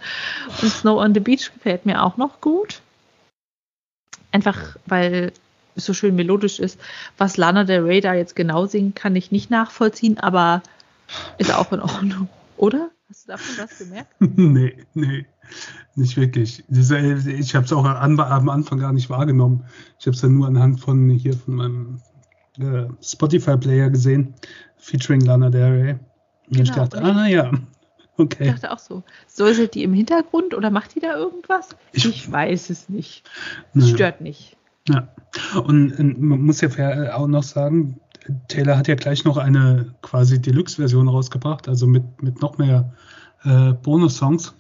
[0.60, 2.82] Und Snow on the Beach gefällt mir auch noch gut.
[4.32, 5.32] Einfach weil
[5.76, 6.80] es so schön melodisch ist.
[7.18, 10.62] Was Lana Del Rey da jetzt genau singt, kann ich nicht nachvollziehen, aber
[11.38, 12.28] ist auch in Ordnung.
[12.56, 12.90] Oder?
[13.08, 14.14] Hast du davon was gemerkt?
[14.18, 15.26] nee, nee,
[15.94, 16.64] nicht wirklich.
[16.68, 19.64] Ich habe es auch am Anfang gar nicht wahrgenommen.
[20.00, 22.02] Ich habe es dann nur anhand von hier von meinem
[22.58, 24.34] äh, Spotify-Player gesehen,
[24.78, 25.92] featuring Lana Del Rey.
[25.92, 26.00] Und
[26.48, 27.50] genau, ich dachte, ah ja,
[28.18, 28.44] okay.
[28.46, 29.02] Ich dachte auch so.
[29.26, 31.70] Säuselt die im Hintergrund oder macht die da irgendwas?
[31.92, 33.28] Ich, ich weiß es nicht.
[33.74, 34.56] Es stört nicht.
[34.88, 35.08] Ja.
[35.54, 38.00] Und, und, man muss ja auch noch sagen,
[38.48, 42.92] Taylor hat ja gleich noch eine quasi Deluxe-Version rausgebracht, also mit, mit noch mehr
[43.44, 44.54] äh, Bonus-Songs.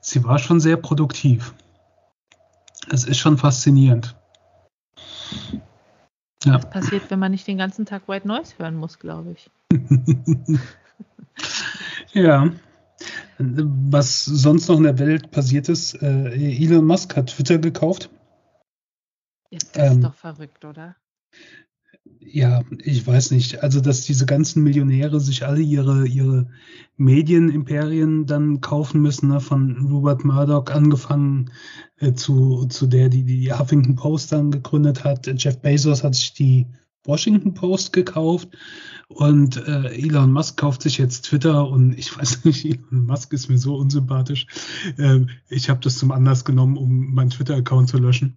[0.00, 1.54] Sie war schon sehr produktiv.
[2.90, 4.16] Es ist schon faszinierend.
[6.44, 6.52] Ja.
[6.52, 9.50] Das passiert, wenn man nicht den ganzen Tag White Noise hören muss, glaube ich.
[12.12, 12.50] ja.
[13.38, 18.10] Was sonst noch in der Welt passiert ist, äh, Elon Musk hat Twitter gekauft.
[19.50, 20.96] Ist das ähm, doch verrückt, oder?
[22.32, 23.62] ja, ich weiß nicht.
[23.62, 26.48] Also, dass diese ganzen Millionäre sich alle ihre, ihre
[26.96, 29.40] Medienimperien dann kaufen müssen, ne?
[29.40, 31.50] von Robert Murdoch angefangen
[31.98, 35.26] äh, zu, zu der, die die Huffington Post dann gegründet hat.
[35.42, 36.66] Jeff Bezos hat sich die
[37.04, 38.48] Washington Post gekauft
[39.08, 43.48] und äh, Elon Musk kauft sich jetzt Twitter und ich weiß nicht, Elon Musk ist
[43.48, 44.46] mir so unsympathisch.
[44.98, 48.36] Äh, ich habe das zum Anlass genommen, um meinen Twitter-Account zu löschen.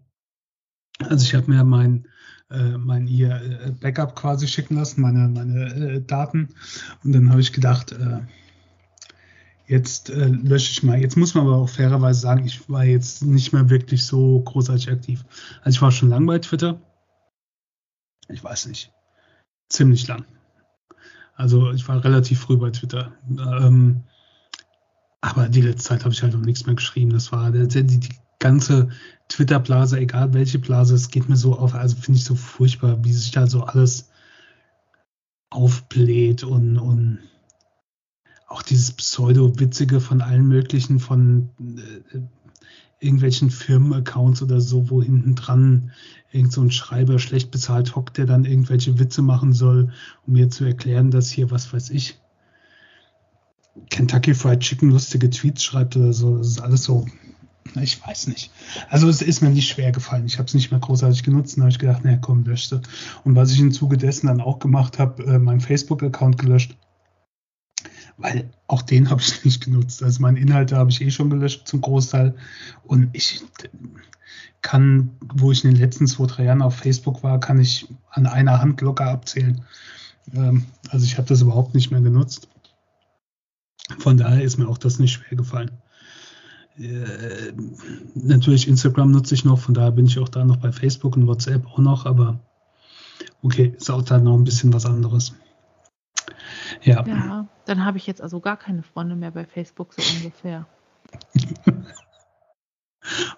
[1.00, 2.08] Also ich habe mir mein
[2.54, 6.50] äh, mein ihr äh, Backup quasi schicken lassen, meine, meine äh, Daten.
[7.04, 8.20] Und dann habe ich gedacht, äh,
[9.68, 11.00] jetzt äh, lösche ich mal.
[11.00, 14.92] Jetzt muss man aber auch fairerweise sagen, ich war jetzt nicht mehr wirklich so großartig
[14.92, 15.26] aktiv.
[15.64, 16.80] Also ich war schon lang bei Twitter.
[18.30, 18.92] Ich weiß nicht.
[19.70, 20.26] Ziemlich lang.
[21.36, 23.14] Also ich war relativ früh bei Twitter.
[23.30, 24.04] Ähm,
[25.22, 27.12] aber die letzte Zeit habe ich halt auch nichts mehr geschrieben.
[27.12, 28.90] Das war die, die, die ganze
[29.30, 33.14] Twitter-Blase, egal welche Blase, es geht mir so auf, also finde ich so furchtbar, wie
[33.14, 34.10] sich da so alles
[35.50, 37.20] aufbläht und, und
[38.48, 42.20] auch dieses Pseudo-Witzige von allen möglichen, von äh,
[43.04, 45.92] irgendwelchen Firmenaccounts oder so, wo hinten dran
[46.32, 49.92] irgend so ein Schreiber schlecht bezahlt hockt, der dann irgendwelche Witze machen soll,
[50.26, 52.18] um mir zu erklären, dass hier, was weiß ich,
[53.90, 56.38] Kentucky Fried Chicken lustige Tweets schreibt oder so.
[56.38, 57.06] Das ist alles so
[57.82, 58.52] ich weiß nicht.
[58.90, 60.26] Also es ist mir nicht schwer gefallen.
[60.26, 61.58] Ich habe es nicht mehr großartig genutzt.
[61.58, 62.82] Da habe ich gedacht, naja, komm, löschte.
[63.24, 66.76] Und was ich im Zuge dessen dann auch gemacht habe, äh, meinen Facebook-Account gelöscht.
[68.18, 70.04] Weil auch den habe ich nicht genutzt.
[70.04, 72.36] Also meine Inhalte habe ich eh schon gelöscht zum Großteil.
[72.84, 73.42] Und ich
[74.62, 78.26] kann, wo ich in den letzten zwei, drei Jahren auf Facebook war, kann ich an
[78.26, 79.64] einer Hand locker abzählen.
[80.34, 82.48] Ähm, also ich habe das überhaupt nicht mehr genutzt.
[84.00, 85.72] Von daher ist mir auch das nicht schwer gefallen.
[86.78, 87.54] Äh,
[88.16, 91.28] natürlich Instagram nutze ich noch, von daher bin ich auch da noch bei Facebook und
[91.28, 92.40] WhatsApp auch noch, aber
[93.44, 95.34] okay, ist auch da noch ein bisschen was anderes.
[96.84, 97.04] Ja.
[97.08, 100.66] Ja, dann habe ich jetzt also gar keine Freunde mehr bei Facebook, so ungefähr.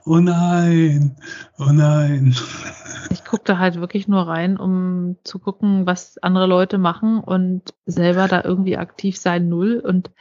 [0.06, 1.16] oh nein,
[1.58, 2.36] oh nein.
[3.12, 7.74] Ich gucke da halt wirklich nur rein, um zu gucken, was andere Leute machen und
[7.86, 9.80] selber da irgendwie aktiv sein null.
[9.80, 10.12] Und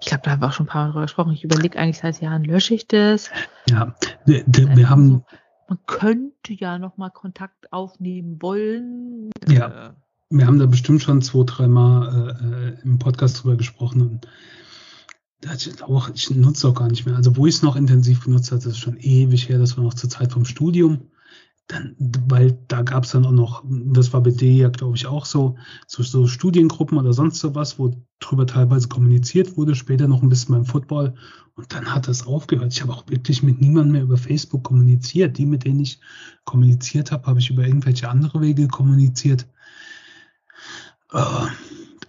[0.00, 1.32] ich glaube, da haben wir auch schon ein paar Mal drüber gesprochen.
[1.32, 3.30] Ich überlege eigentlich seit Jahren, lösche ich das?
[3.68, 5.08] Ja, wir, wir haben.
[5.08, 5.24] So,
[5.68, 9.30] man könnte ja nochmal Kontakt aufnehmen wollen.
[9.48, 9.94] Ja.
[10.32, 14.28] Wir haben da bestimmt schon zwei, dreimal äh, äh im Podcast drüber gesprochen und
[15.54, 17.16] ich, auch, ich nutze auch gar nicht mehr.
[17.16, 19.84] Also wo ich es noch intensiv benutzt habe, das ist schon ewig her, das war
[19.84, 21.10] noch zur Zeit vom Studium.
[21.68, 21.94] Dann,
[22.28, 25.24] weil da gab es dann auch noch, das war bei dir ja, glaube ich, auch
[25.24, 30.28] so, so, so Studiengruppen oder sonst sowas, wo drüber teilweise kommuniziert wurde, später noch ein
[30.28, 31.14] bisschen beim Football.
[31.54, 32.72] Und dann hat das aufgehört.
[32.72, 35.38] Ich habe auch wirklich mit niemandem mehr über Facebook kommuniziert.
[35.38, 36.00] Die, mit denen ich
[36.44, 39.46] kommuniziert habe, habe ich über irgendwelche andere Wege kommuniziert.
[41.12, 41.46] Uh,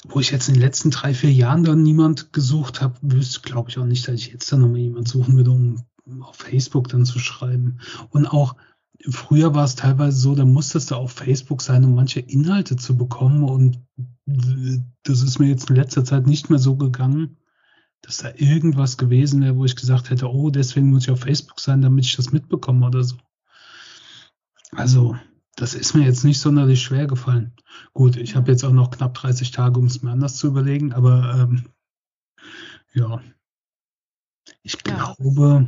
[0.08, 3.70] wo ich jetzt in den letzten drei, vier Jahren dann niemand gesucht habe, wüsste, glaube
[3.70, 5.84] ich auch nicht, dass ich jetzt dann nochmal jemand suchen würde, um
[6.22, 7.80] auf Facebook dann zu schreiben.
[8.10, 8.56] Und auch
[9.10, 12.98] früher war es teilweise so, da musstest du auf Facebook sein, um manche Inhalte zu
[12.98, 13.44] bekommen.
[13.44, 13.80] Und
[15.04, 17.38] das ist mir jetzt in letzter Zeit nicht mehr so gegangen,
[18.02, 21.60] dass da irgendwas gewesen wäre, wo ich gesagt hätte, oh, deswegen muss ich auf Facebook
[21.60, 23.16] sein, damit ich das mitbekomme oder so.
[24.72, 25.16] Also,
[25.56, 27.56] das ist mir jetzt nicht sonderlich schwer gefallen.
[27.94, 30.94] Gut, ich habe jetzt auch noch knapp 30 Tage, um es mir anders zu überlegen,
[30.94, 31.70] aber ähm,
[32.94, 33.22] ja,
[34.64, 35.14] ich ja.
[35.16, 35.68] glaube,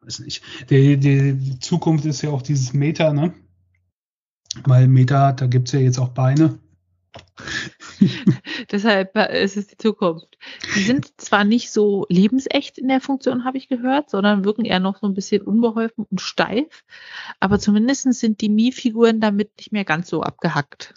[0.00, 3.34] weiß nicht, die, die, Zukunft ist ja auch dieses Meta, ne?
[4.64, 6.58] Weil Meta, da gibt es ja jetzt auch Beine.
[8.70, 10.38] Deshalb äh, ist es die Zukunft.
[10.76, 14.80] Die sind zwar nicht so lebensecht in der Funktion, habe ich gehört, sondern wirken eher
[14.80, 16.84] noch so ein bisschen unbeholfen und steif.
[17.40, 20.94] Aber zumindest sind die Mii-Figuren damit nicht mehr ganz so abgehackt.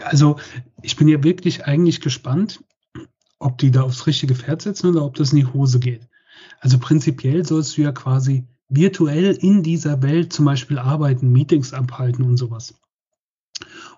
[0.00, 0.38] Also,
[0.82, 2.60] ich bin ja wirklich eigentlich gespannt,
[3.38, 6.08] ob die da aufs richtige Pferd setzen oder ob das in die Hose geht.
[6.60, 12.24] Also prinzipiell sollst du ja quasi virtuell in dieser Welt zum Beispiel arbeiten, Meetings abhalten
[12.24, 12.74] und sowas.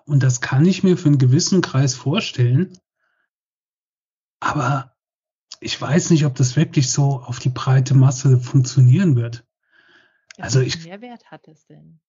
[0.05, 2.77] Und das kann ich mir für einen gewissen Kreis vorstellen.
[4.39, 4.95] Aber
[5.59, 9.45] ich weiß nicht, ob das wirklich so auf die breite Masse funktionieren wird.
[10.37, 10.83] Ja, also ich.
[10.83, 11.99] Mehrwert hat es denn?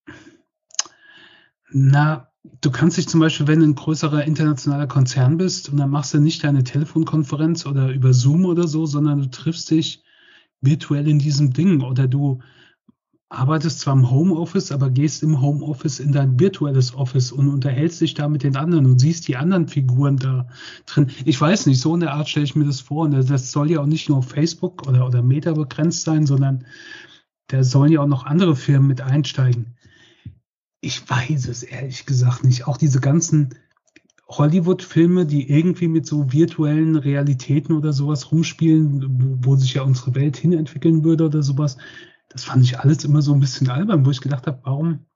[1.71, 5.91] Na, du kannst dich zum Beispiel, wenn du ein größerer internationaler Konzern bist und dann
[5.91, 10.03] machst du nicht deine Telefonkonferenz oder über Zoom oder so, sondern du triffst dich
[10.61, 12.41] virtuell in diesem Ding oder du
[13.33, 18.15] arbeitest zwar im Homeoffice, aber gehst im Homeoffice in dein virtuelles Office und unterhältst dich
[18.15, 20.47] da mit den anderen und siehst die anderen Figuren da
[20.87, 21.09] drin.
[21.25, 23.05] Ich weiß nicht, so in der Art stelle ich mir das vor.
[23.05, 26.65] Und das soll ja auch nicht nur auf Facebook oder, oder Meta begrenzt sein, sondern
[27.49, 29.77] da sollen ja auch noch andere Firmen mit einsteigen.
[30.81, 32.67] Ich weiß es ehrlich gesagt nicht.
[32.67, 33.55] Auch diese ganzen
[34.29, 40.15] Hollywood-Filme, die irgendwie mit so virtuellen Realitäten oder sowas rumspielen, wo, wo sich ja unsere
[40.15, 41.77] Welt hinentwickeln würde oder sowas,
[42.33, 45.07] das fand ich alles immer so ein bisschen albern, wo ich gedacht habe, warum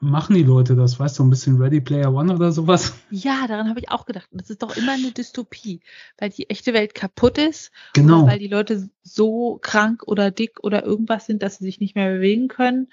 [0.00, 0.98] machen die Leute das?
[0.98, 2.94] Weißt du, ein bisschen Ready Player One oder sowas?
[3.10, 4.28] Ja, daran habe ich auch gedacht.
[4.32, 5.80] Das ist doch immer eine Dystopie,
[6.18, 7.70] weil die echte Welt kaputt ist.
[7.94, 8.26] Genau.
[8.26, 12.12] weil die Leute so krank oder dick oder irgendwas sind, dass sie sich nicht mehr
[12.12, 12.88] bewegen können,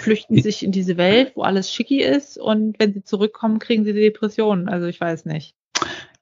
[0.00, 3.84] flüchten ich sich in diese Welt, wo alles schicki ist und wenn sie zurückkommen, kriegen
[3.84, 4.68] sie Depressionen.
[4.68, 5.54] Also ich weiß nicht.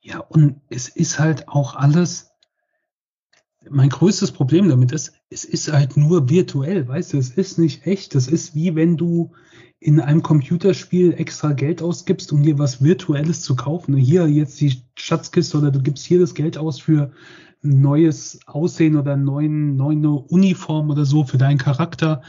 [0.00, 2.30] Ja, und es ist halt auch alles
[3.70, 7.87] mein größtes Problem damit ist, es ist halt nur virtuell, weißt du, es ist nicht
[7.87, 8.14] echt.
[8.14, 9.33] Das ist wie wenn du
[9.79, 13.96] in einem Computerspiel extra Geld ausgibst, um dir was Virtuelles zu kaufen.
[13.96, 17.12] Hier jetzt die Schatzkiste oder du gibst hier das Geld aus für
[17.62, 22.22] ein neues Aussehen oder eine neue Uniform oder so für deinen Charakter.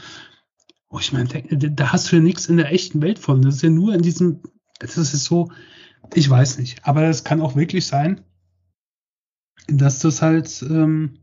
[0.90, 3.42] Oh, ich meine, da hast du ja nichts in der echten Welt von.
[3.42, 4.40] Das ist ja nur in diesem,
[4.78, 5.50] das ist so,
[6.14, 6.84] ich weiß nicht.
[6.86, 8.22] Aber es kann auch wirklich sein,
[9.68, 11.18] dass das halt ähm,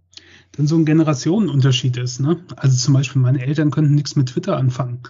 [0.56, 2.20] dann so ein Generationenunterschied ist.
[2.20, 2.44] Ne?
[2.56, 5.02] Also zum Beispiel meine Eltern könnten nichts mit Twitter anfangen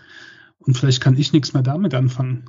[0.59, 2.45] und vielleicht kann ich nichts mehr damit anfangen.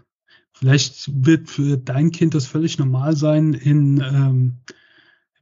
[0.52, 4.56] Vielleicht wird für dein Kind das völlig normal sein, in ähm,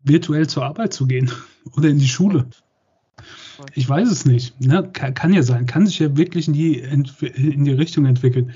[0.03, 1.31] virtuell zur Arbeit zu gehen
[1.77, 2.47] oder in die Schule.
[3.75, 4.61] Ich weiß es nicht.
[4.61, 4.91] Ne?
[4.93, 5.67] Kann, ja sein.
[5.67, 8.53] Kann sich ja wirklich in die, in die Richtung entwickeln.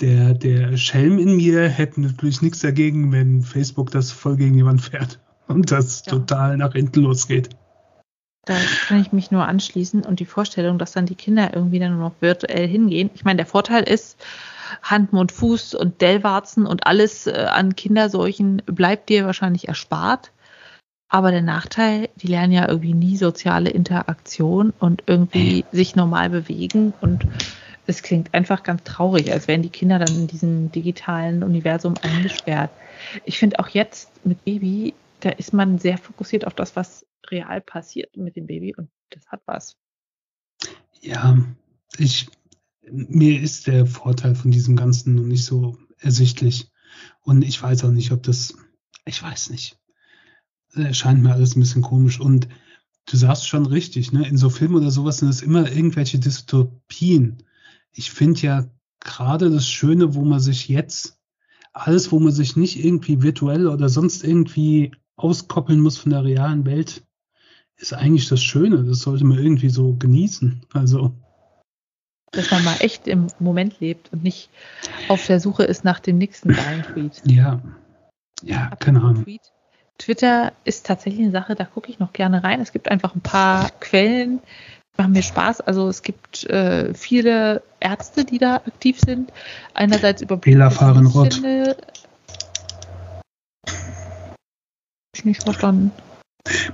[0.00, 4.80] Der, der Schelm in mir hätte natürlich nichts dagegen, wenn Facebook das voll gegen jemand
[4.80, 5.18] fährt
[5.48, 6.12] und das ja.
[6.12, 7.50] total nach hinten losgeht.
[8.46, 8.54] Da
[8.86, 12.10] kann ich mich nur anschließen und die Vorstellung, dass dann die Kinder irgendwie dann nur
[12.10, 13.10] noch virtuell hingehen.
[13.14, 14.22] Ich meine, der Vorteil ist,
[14.82, 20.30] Hand, Mund, Fuß und Dellwarzen und alles äh, an Kinderseuchen bleibt dir wahrscheinlich erspart.
[21.08, 26.92] Aber der Nachteil, die lernen ja irgendwie nie soziale Interaktion und irgendwie sich normal bewegen
[27.00, 27.26] und
[27.86, 32.70] es klingt einfach ganz traurig, als wären die Kinder dann in diesem digitalen Universum eingesperrt.
[33.24, 37.60] Ich finde auch jetzt mit Baby da ist man sehr fokussiert auf das, was real
[37.60, 39.76] passiert mit dem Baby und das hat was.
[41.00, 41.38] Ja,
[41.98, 42.28] ich,
[42.90, 46.70] mir ist der Vorteil von diesem Ganzen noch nicht so ersichtlich.
[47.22, 48.56] Und ich weiß auch nicht, ob das,
[49.04, 49.78] ich weiß nicht.
[50.74, 52.20] Erscheint mir alles ein bisschen komisch.
[52.20, 52.48] Und
[53.06, 54.26] du sagst schon richtig, ne?
[54.26, 57.42] In so Filmen oder sowas sind es immer irgendwelche Dystopien.
[57.92, 61.18] Ich finde ja gerade das Schöne, wo man sich jetzt,
[61.72, 66.66] alles, wo man sich nicht irgendwie virtuell oder sonst irgendwie auskoppeln muss von der realen
[66.66, 67.04] Welt,
[67.76, 68.84] ist eigentlich das Schöne.
[68.84, 70.66] Das sollte man irgendwie so genießen.
[70.72, 71.12] Also.
[72.32, 74.50] Dass man mal echt im Moment lebt und nicht
[75.08, 77.22] auf der Suche ist nach dem nächsten geilen Tweet.
[77.26, 77.60] Ja.
[78.42, 79.24] Ja, keine Ahnung.
[79.24, 79.52] Tweet.
[79.98, 82.60] Twitter ist tatsächlich eine Sache, da gucke ich noch gerne rein.
[82.60, 84.40] Es gibt einfach ein paar Quellen,
[84.96, 85.60] machen mir Spaß.
[85.60, 89.32] Also es gibt äh, viele Ärzte, die da aktiv sind.
[89.72, 90.70] Einerseits über Bela
[95.14, 95.92] Ich nicht verstanden.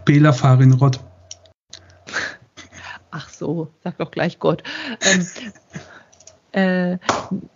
[0.05, 1.01] Bela Fahrenrott.
[3.11, 4.63] Ach so, sag doch gleich Gott.
[5.03, 5.27] Ähm,
[6.53, 6.99] äh,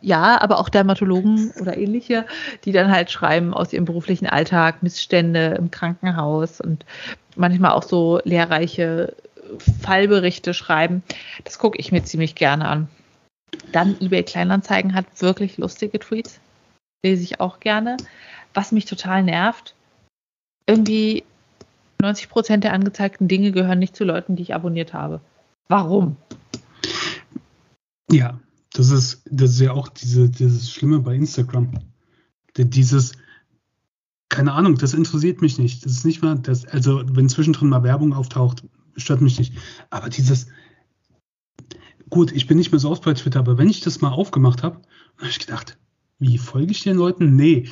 [0.00, 2.26] ja, aber auch Dermatologen oder ähnliche,
[2.64, 6.84] die dann halt schreiben aus ihrem beruflichen Alltag Missstände im Krankenhaus und
[7.36, 9.14] manchmal auch so lehrreiche
[9.82, 11.02] Fallberichte schreiben.
[11.44, 12.88] Das gucke ich mir ziemlich gerne an.
[13.72, 16.40] Dann eBay Kleinanzeigen hat wirklich lustige Tweets.
[17.04, 17.96] Lese ich auch gerne.
[18.54, 19.74] Was mich total nervt,
[20.66, 21.24] irgendwie
[22.00, 25.20] 90 Prozent der angezeigten Dinge gehören nicht zu Leuten, die ich abonniert habe.
[25.68, 26.16] Warum?
[28.10, 28.38] Ja,
[28.72, 31.72] das ist, das ist ja auch diese, dieses Schlimme bei Instagram.
[32.56, 33.12] Dieses,
[34.28, 35.84] keine Ahnung, das interessiert mich nicht.
[35.84, 38.64] Das ist nicht mal, das, also wenn zwischendrin mal Werbung auftaucht,
[38.96, 39.54] stört mich nicht.
[39.90, 40.48] Aber dieses,
[42.10, 44.62] gut, ich bin nicht mehr so oft bei Twitter, aber wenn ich das mal aufgemacht
[44.62, 44.80] habe,
[45.16, 45.78] habe ich gedacht,
[46.18, 47.34] wie folge ich den Leuten?
[47.36, 47.68] Nee,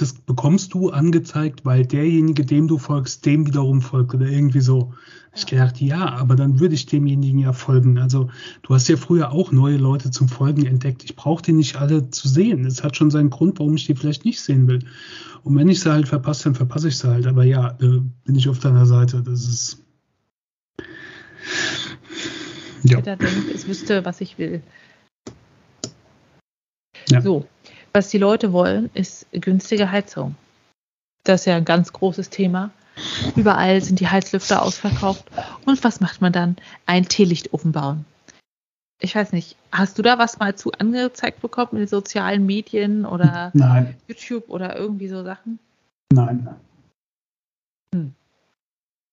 [0.00, 4.94] das bekommst du angezeigt, weil derjenige, dem du folgst, dem wiederum folgt oder irgendwie so.
[5.34, 7.98] Ich gedacht, ja, aber dann würde ich demjenigen ja folgen.
[7.98, 8.28] Also
[8.62, 11.04] du hast ja früher auch neue Leute zum Folgen entdeckt.
[11.04, 12.64] Ich brauche die nicht alle zu sehen.
[12.64, 14.80] Es hat schon seinen Grund, warum ich die vielleicht nicht sehen will.
[15.44, 17.26] Und wenn ich sie halt verpasse, dann verpasse ich sie halt.
[17.26, 19.22] Aber ja, äh, bin ich auf deiner Seite.
[19.22, 19.84] Das ist.
[22.82, 22.98] Ja.
[22.98, 24.62] Jeder denkt, es wüsste, was ich will.
[27.08, 27.22] Ja.
[27.22, 27.46] So,
[27.92, 30.34] was die Leute wollen, ist günstige Heizung.
[31.24, 32.70] Das ist ja ein ganz großes Thema.
[33.36, 35.24] Überall sind die Heizlüfter ausverkauft.
[35.64, 36.56] Und was macht man dann?
[36.86, 38.04] Ein Teelichtofen bauen.
[39.00, 43.06] Ich weiß nicht, hast du da was mal zu angezeigt bekommen in den sozialen Medien
[43.06, 43.94] oder Nein.
[44.08, 45.60] YouTube oder irgendwie so Sachen?
[46.12, 46.48] Nein.
[47.94, 48.14] Hm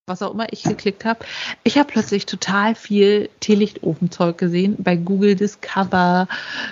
[0.08, 1.26] was auch immer ich geklickt habe,
[1.64, 6.28] ich habe plötzlich total viel Teelichtofenzeug gesehen bei Google Discover,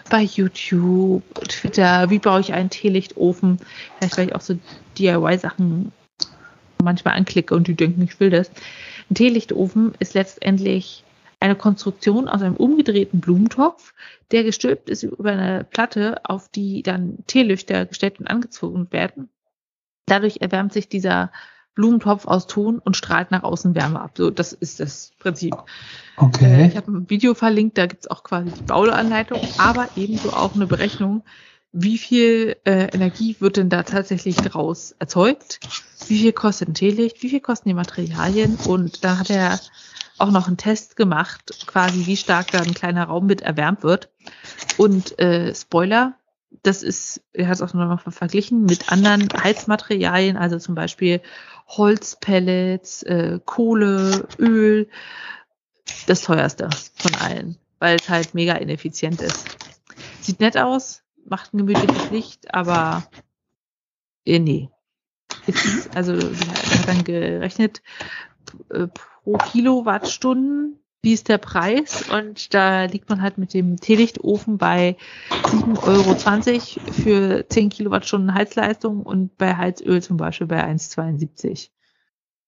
[0.10, 2.12] bei YouTube, Twitter.
[2.12, 3.60] Wie baue ich einen Teelichtofen?
[3.98, 4.60] Vielleicht, weil ich auch so
[5.00, 5.92] DIY-Sachen
[6.84, 8.52] manchmal anklicke und die denken, ich will das.
[9.10, 11.04] Ein Teelichtofen ist letztendlich
[11.40, 13.94] eine Konstruktion aus einem umgedrehten Blumentopf,
[14.32, 19.30] der gestülpt ist über eine Platte, auf die dann Teelüchter gestellt und angezogen werden.
[20.06, 21.32] Dadurch erwärmt sich dieser
[21.76, 24.12] Blumentopf aus Ton und strahlt nach außen Wärme ab.
[24.16, 25.56] So, das ist das Prinzip.
[26.18, 26.64] Okay.
[26.64, 30.56] Äh, ich habe ein Video verlinkt, da gibt's auch quasi die Bauanleitung, aber ebenso auch
[30.56, 31.24] eine Berechnung,
[31.72, 35.60] wie viel äh, Energie wird denn da tatsächlich draus erzeugt,
[36.08, 39.60] wie viel kostet ein Teelicht, wie viel kosten die Materialien und dann hat er
[40.20, 44.10] auch noch einen Test gemacht, quasi wie stark da ein kleiner Raum mit erwärmt wird.
[44.78, 46.14] Und äh, Spoiler,
[46.62, 51.22] das ist, er hat es auch noch mal verglichen mit anderen Heizmaterialien, also zum Beispiel
[51.68, 54.90] Holzpellets, äh, Kohle, Öl,
[56.08, 59.46] das teuerste von allen, weil es halt mega ineffizient ist.
[60.22, 63.04] Sieht nett aus, macht ein gemütliches Licht, aber
[64.26, 64.70] äh, nee.
[65.48, 67.82] Ist, also er hat dann gerechnet
[68.70, 72.10] äh, pro Kilowattstunden wie ist der Preis?
[72.10, 74.96] Und da liegt man halt mit dem Teelichtofen bei
[75.30, 81.70] 7,20 Euro für 10 Kilowattstunden Heizleistung und bei Heizöl zum Beispiel bei 1,72.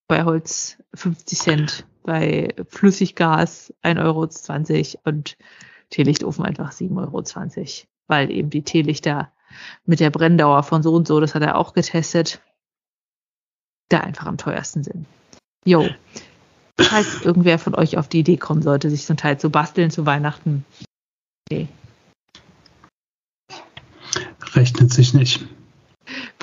[0.08, 4.30] Bei Holz 50 Cent, bei Flüssiggas 1,20 Euro
[5.04, 5.38] und
[5.90, 9.32] Teelichtofen einfach 7,20 Euro, weil eben die Teelichter
[9.86, 12.42] mit der Brenndauer von so und so, das hat er auch getestet,
[13.90, 15.06] da einfach am teuersten sind.
[15.66, 15.90] Jo,
[16.80, 19.92] falls irgendwer von euch auf die Idee kommen sollte, sich so ein Teil zu basteln
[19.92, 20.66] zu Weihnachten.
[21.50, 21.68] Okay.
[24.54, 25.46] Rechnet sich nicht.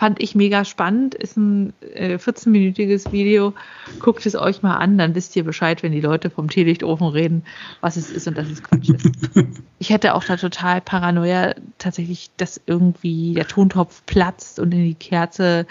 [0.02, 1.14] Fand ich mega spannend.
[1.14, 3.54] Ist ein äh, 14-minütiges Video.
[4.00, 7.44] Guckt es euch mal an, dann wisst ihr Bescheid, wenn die Leute vom Teelichtofen reden,
[7.82, 9.08] was es ist und dass es Quatsch ist.
[9.78, 14.94] ich hätte auch da total Paranoia tatsächlich, dass irgendwie der Tontopf platzt und in die
[14.94, 15.68] Kerze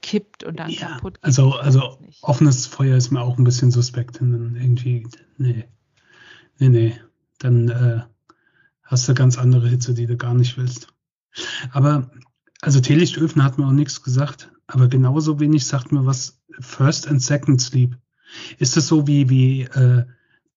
[0.00, 1.24] kippt und dann ja, kaputt geht.
[1.24, 4.18] Also, also offenes Feuer ist mir auch ein bisschen suspekt.
[4.18, 5.06] Irgendwie,
[5.36, 5.66] nee.
[6.58, 7.00] Nee, nee.
[7.38, 8.00] dann äh,
[8.82, 10.88] hast du ganz andere Hitze, die du gar nicht willst.
[11.70, 12.10] Aber,
[12.64, 17.20] also Teelichtöfen hat mir auch nichts gesagt, aber genauso wenig sagt mir was First and
[17.20, 17.96] Second Sleep.
[18.58, 20.04] Ist das so wie, wie äh,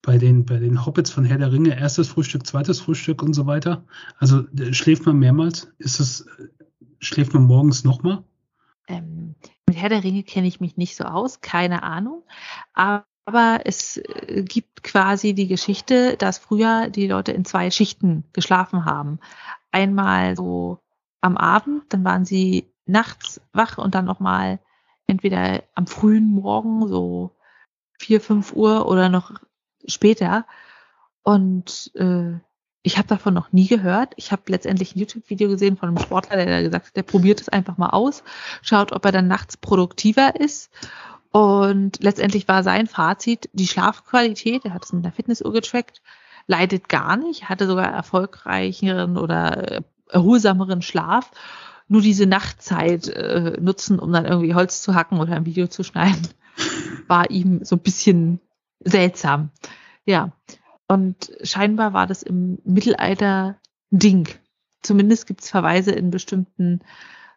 [0.01, 3.45] bei, den, bei den Hobbits von Herr der Ringe, erstes Frühstück, zweites Frühstück und so
[3.45, 3.83] weiter?
[4.19, 5.73] Also schläft man mehrmals?
[5.79, 6.25] Ist es,
[6.99, 8.23] schläft man morgens nochmal?
[8.87, 9.35] Ähm,
[9.67, 12.23] mit Herr der Ringe kenne ich mich nicht so aus, keine Ahnung.
[12.73, 13.03] Aber
[13.65, 19.19] es äh, gibt quasi die Geschichte, dass früher die Leute in zwei Schichten geschlafen haben.
[19.71, 20.79] Einmal so
[21.21, 24.59] am Abend, dann waren sie nachts wach und dann nochmal
[25.07, 27.35] entweder am frühen Morgen, so
[27.97, 29.31] vier, fünf Uhr oder noch
[29.85, 30.45] später.
[31.23, 32.39] Und äh,
[32.83, 34.13] ich habe davon noch nie gehört.
[34.15, 37.49] Ich habe letztendlich ein YouTube-Video gesehen von einem Sportler, der gesagt hat, der probiert es
[37.49, 38.23] einfach mal aus,
[38.61, 40.71] schaut, ob er dann nachts produktiver ist.
[41.31, 46.01] Und letztendlich war sein Fazit, die Schlafqualität, er hat es mit einer Fitnessuhr getrackt,
[46.47, 51.31] leidet gar nicht, hatte sogar erfolgreicheren oder erholsameren Schlaf.
[51.87, 55.83] Nur diese Nachtzeit äh, nutzen, um dann irgendwie Holz zu hacken oder ein Video zu
[55.83, 56.27] schneiden,
[57.07, 58.41] war ihm so ein bisschen
[58.81, 59.51] seltsam.
[60.05, 60.31] Ja,
[60.87, 63.57] und scheinbar war das im Mittelalter
[63.89, 64.27] Ding.
[64.81, 66.81] Zumindest gibt es Verweise in bestimmten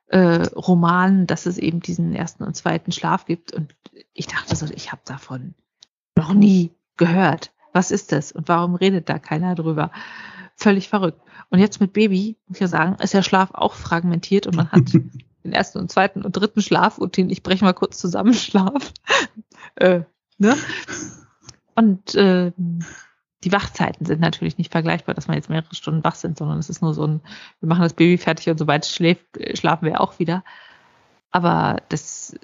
[0.06, 3.52] äh, Romanen, dass es eben diesen ersten und zweiten Schlaf gibt.
[3.52, 3.74] Und
[4.12, 5.54] ich dachte so, ich habe davon
[6.16, 7.52] noch nie gehört.
[7.72, 8.32] Was ist das?
[8.32, 9.90] Und warum redet da keiner drüber?
[10.60, 11.20] Völlig verrückt.
[11.48, 14.70] Und jetzt mit Baby, muss ich ja sagen, ist der Schlaf auch fragmentiert und man
[14.70, 14.92] hat
[15.44, 18.92] den ersten und zweiten und dritten Schlaf und den, ich breche mal kurz zusammen, Schlaf.
[19.76, 20.00] äh,
[20.38, 20.56] ne?
[21.74, 22.52] Und äh,
[23.42, 26.68] die Wachzeiten sind natürlich nicht vergleichbar, dass man jetzt mehrere Stunden wach sind, sondern es
[26.68, 27.22] ist nur so ein,
[27.60, 30.44] wir machen das Baby fertig und sobald es schläft, schlafen wir auch wieder.
[31.30, 32.38] Aber das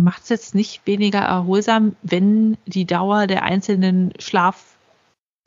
[0.00, 4.78] macht es jetzt nicht weniger erholsam, wenn die Dauer der einzelnen Schlafzyklen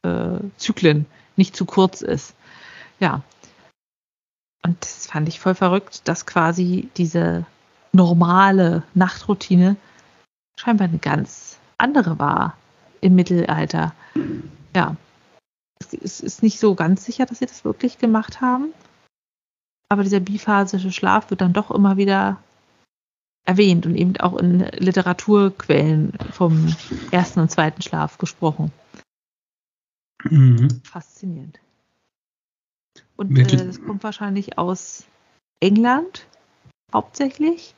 [0.04, 1.06] äh,
[1.40, 2.36] nicht zu kurz ist.
[3.00, 3.24] Ja.
[4.64, 7.46] Und das fand ich voll verrückt, dass quasi diese
[7.92, 9.78] normale Nachtroutine
[10.60, 12.56] scheinbar eine ganz andere war
[13.02, 13.94] im Mittelalter
[14.76, 14.96] ja,
[15.80, 18.74] es ist nicht so ganz sicher, dass sie das wirklich gemacht haben.
[19.90, 22.38] Aber dieser biphasische Schlaf wird dann doch immer wieder
[23.46, 26.76] erwähnt und eben auch in Literaturquellen vom
[27.12, 28.72] ersten und zweiten Schlaf gesprochen.
[30.24, 30.82] Mhm.
[30.84, 31.59] Faszinierend.
[33.15, 35.05] Und äh, das kommt wahrscheinlich aus
[35.59, 36.26] England
[36.93, 37.76] hauptsächlich.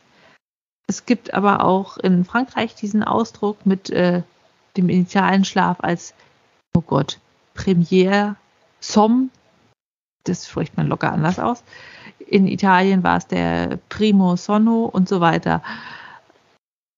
[0.88, 4.24] Es gibt aber auch in Frankreich diesen Ausdruck mit äh,
[4.78, 6.14] dem initialen Schlaf als
[6.74, 7.20] oh Gott,
[7.54, 8.36] Premiere
[8.80, 9.30] Somme,
[10.24, 11.64] das spricht man locker anders aus.
[12.20, 15.62] In Italien war es der Primo Sonno und so weiter.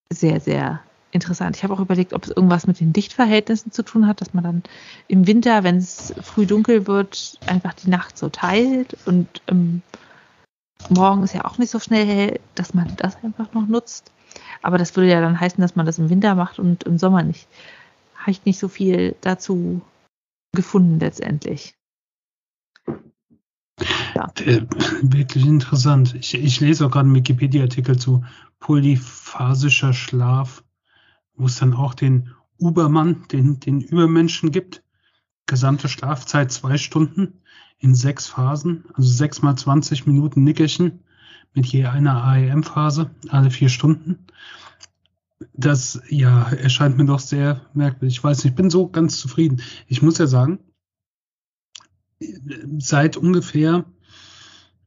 [0.09, 0.81] Sehr, sehr
[1.14, 1.55] interessant.
[1.55, 4.43] Ich habe auch überlegt, ob es irgendwas mit den Dichtverhältnissen zu tun hat, dass man
[4.43, 4.64] dann
[5.07, 9.82] im Winter, wenn es früh dunkel wird, einfach die Nacht so teilt und ähm,
[10.89, 14.11] morgen ist ja auch nicht so schnell hell, dass man das einfach noch nutzt.
[14.61, 17.24] Aber das würde ja dann heißen, dass man das im Winter macht und im Sommer
[17.24, 17.47] nicht
[18.24, 19.82] habe ich nicht so viel dazu
[20.53, 21.76] gefunden letztendlich.
[24.16, 24.32] Ja.
[24.39, 24.66] Äh,
[25.01, 26.16] wirklich interessant.
[26.16, 28.24] Ich, ich lese auch gerade einen Wikipedia-Artikel zu
[28.59, 30.64] polyphasischer Schlaf,
[31.36, 34.84] wo es dann auch den Ubermann, den, den Übermenschen gibt.
[35.45, 37.41] Gesamte Schlafzeit zwei Stunden
[37.79, 41.03] in sechs Phasen, also sechs mal 20 Minuten Nickerchen
[41.53, 44.25] mit je einer AEM-Phase, alle vier Stunden
[45.53, 48.17] das ja erscheint mir doch sehr merkwürdig.
[48.17, 49.61] Ich weiß nicht, ich bin so ganz zufrieden.
[49.88, 50.59] Ich muss ja sagen,
[52.79, 53.86] seit ungefähr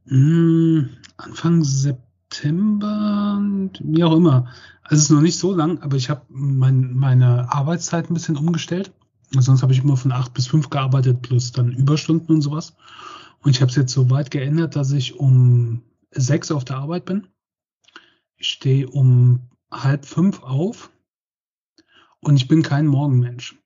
[0.05, 3.41] mh, hm, Anfang September,
[3.81, 4.53] wie auch immer,
[4.89, 8.37] also es ist noch nicht so lang, aber ich habe mein, meine Arbeitszeit ein bisschen
[8.37, 8.93] umgestellt.
[9.33, 12.75] Sonst habe ich immer von acht bis fünf gearbeitet, plus dann Überstunden und sowas.
[13.41, 15.83] Und ich habe es jetzt so weit geändert, dass ich um
[16.13, 17.27] sechs auf der Arbeit bin.
[18.37, 20.91] Ich stehe um halb fünf auf
[22.21, 23.57] und ich bin kein Morgenmensch.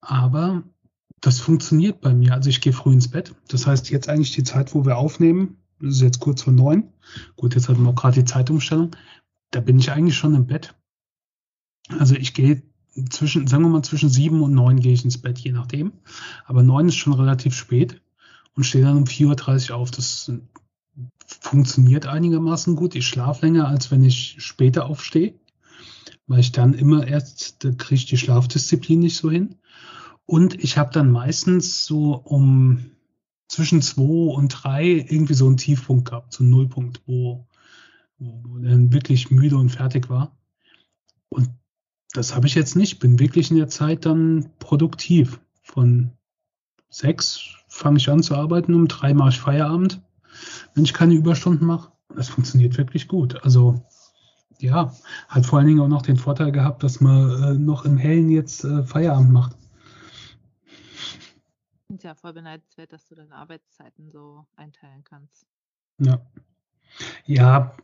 [0.00, 0.62] Aber
[1.20, 2.32] das funktioniert bei mir.
[2.32, 3.34] Also ich gehe früh ins Bett.
[3.48, 6.92] Das heißt, jetzt eigentlich die Zeit, wo wir aufnehmen, das ist jetzt kurz vor neun.
[7.36, 8.96] Gut, jetzt hatten wir auch gerade die Zeitumstellung.
[9.50, 10.74] Da bin ich eigentlich schon im Bett.
[11.98, 12.62] Also ich gehe
[13.10, 15.92] zwischen, sagen wir mal, zwischen sieben und neun gehe ich ins Bett, je nachdem.
[16.44, 18.00] Aber neun ist schon relativ spät
[18.54, 19.90] und stehe dann um 4.30 Uhr auf.
[19.90, 20.32] Das
[21.40, 22.94] funktioniert einigermaßen gut.
[22.94, 25.34] Ich schlafe länger, als wenn ich später aufstehe,
[26.26, 29.56] weil ich dann immer erst, da kriege ich die Schlafdisziplin nicht so hin.
[30.24, 32.90] Und ich habe dann meistens so um
[33.48, 37.46] zwischen zwei und drei irgendwie so einen Tiefpunkt gehabt, so einen Nullpunkt, wo,
[38.18, 40.36] wo dann wirklich müde und fertig war.
[41.28, 41.50] Und
[42.12, 42.98] das habe ich jetzt nicht.
[42.98, 46.12] Bin wirklich in der Zeit dann produktiv von
[46.88, 50.00] sechs fange ich an zu arbeiten, um drei mache ich Feierabend,
[50.74, 51.92] wenn ich keine Überstunden mache.
[52.14, 53.42] Das funktioniert wirklich gut.
[53.44, 53.84] Also
[54.58, 54.94] ja,
[55.28, 58.30] hat vor allen Dingen auch noch den Vorteil gehabt, dass man äh, noch im Hellen
[58.30, 59.56] jetzt äh, Feierabend macht.
[61.88, 65.46] Ist ja voll beneidenswert, dass du deine Arbeitszeiten so einteilen kannst.
[65.98, 66.20] Ja.
[67.26, 67.76] Ja,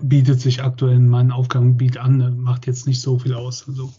[0.00, 3.66] bietet sich aktuell in meinem Aufgabengebiet an, macht jetzt nicht so viel aus.
[3.68, 3.92] Also,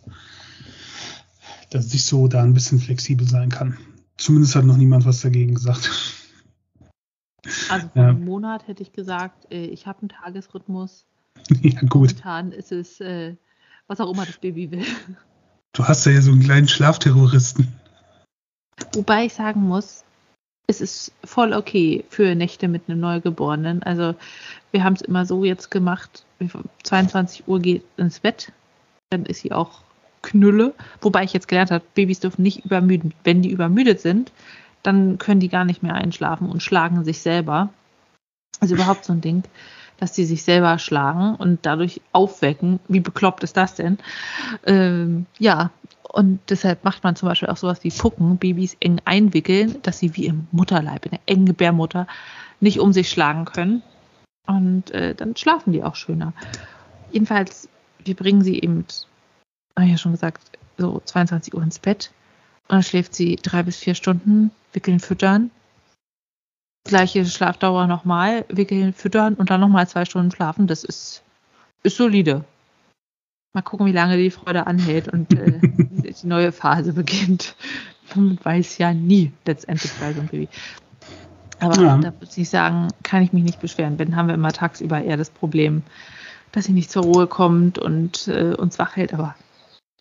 [1.69, 3.77] dass ich so da ein bisschen flexibel sein kann.
[4.17, 5.89] Zumindest hat noch niemand was dagegen gesagt.
[7.69, 8.09] Also vor ja.
[8.09, 11.05] einem Monat hätte ich gesagt, äh, ich habe einen Tagesrhythmus.
[11.61, 12.09] Ja, gut.
[12.09, 13.35] Momentan ist es, äh,
[13.87, 14.85] was auch immer das Baby will.
[15.73, 17.67] Du hast ja so einen kleinen Schlafterroristen.
[18.93, 20.03] Wobei ich sagen muss,
[20.69, 23.81] es ist voll okay für Nächte mit einem Neugeborenen.
[23.81, 24.13] Also
[24.69, 26.25] wir haben es immer so jetzt gemacht,
[26.83, 28.51] 22 Uhr geht ins Bett,
[29.09, 29.81] dann ist sie auch
[30.21, 30.75] Knülle.
[31.01, 33.15] Wobei ich jetzt gelernt habe, Babys dürfen nicht übermüden.
[33.23, 34.31] Wenn die übermüdet sind,
[34.83, 37.69] dann können die gar nicht mehr einschlafen und schlagen sich selber.
[38.59, 39.43] Also überhaupt so ein Ding,
[39.99, 42.79] dass die sich selber schlagen und dadurch aufwecken.
[42.87, 43.97] Wie bekloppt ist das denn?
[44.65, 45.71] Ähm, ja,
[46.03, 50.15] und deshalb macht man zum Beispiel auch sowas wie Pucken, Babys eng einwickeln, dass sie
[50.15, 52.07] wie im Mutterleib, in der engen Gebärmutter,
[52.59, 53.83] nicht um sich schlagen können.
[54.47, 56.33] Und äh, dann schlafen die auch schöner.
[57.11, 57.69] Jedenfalls,
[58.03, 58.85] wir bringen sie eben,
[59.75, 60.41] habe ich ja schon gesagt,
[60.77, 62.11] so 22 Uhr ins Bett.
[62.67, 65.51] Und dann schläft sie drei bis vier Stunden, wickeln, füttern.
[66.89, 70.67] Gleiche Schlafdauer nochmal, wickeln, füttern und dann nochmal zwei Stunden schlafen.
[70.67, 71.23] Das ist,
[71.83, 72.43] ist solide.
[73.53, 77.55] Mal gucken, wie lange die Freude anhält und äh, die neue Phase beginnt.
[78.15, 80.49] Man weiß ja nie letztendlich bei so einem Baby.
[81.59, 81.97] Aber ja.
[81.97, 83.99] da muss ich sagen, kann ich mich nicht beschweren.
[83.99, 85.83] Wenn haben wir immer tagsüber eher das Problem,
[86.51, 89.13] dass sie nicht zur Ruhe kommt und äh, uns wach hält.
[89.13, 89.35] Aber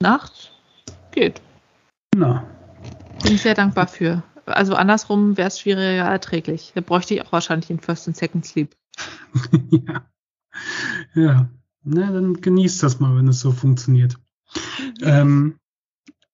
[0.01, 0.51] nachts
[1.11, 1.43] geht.
[2.17, 2.45] Na.
[3.23, 4.23] Bin ich sehr dankbar für.
[4.49, 6.73] Also andersrum wäre es schwieriger erträglich.
[6.75, 8.75] Da bräuchte ich auch wahrscheinlich den First und Second Sleep.
[9.71, 10.07] ja.
[11.15, 11.49] Ja.
[11.85, 14.19] Na, dann genießt das mal, wenn es so funktioniert.
[15.03, 15.57] Ähm,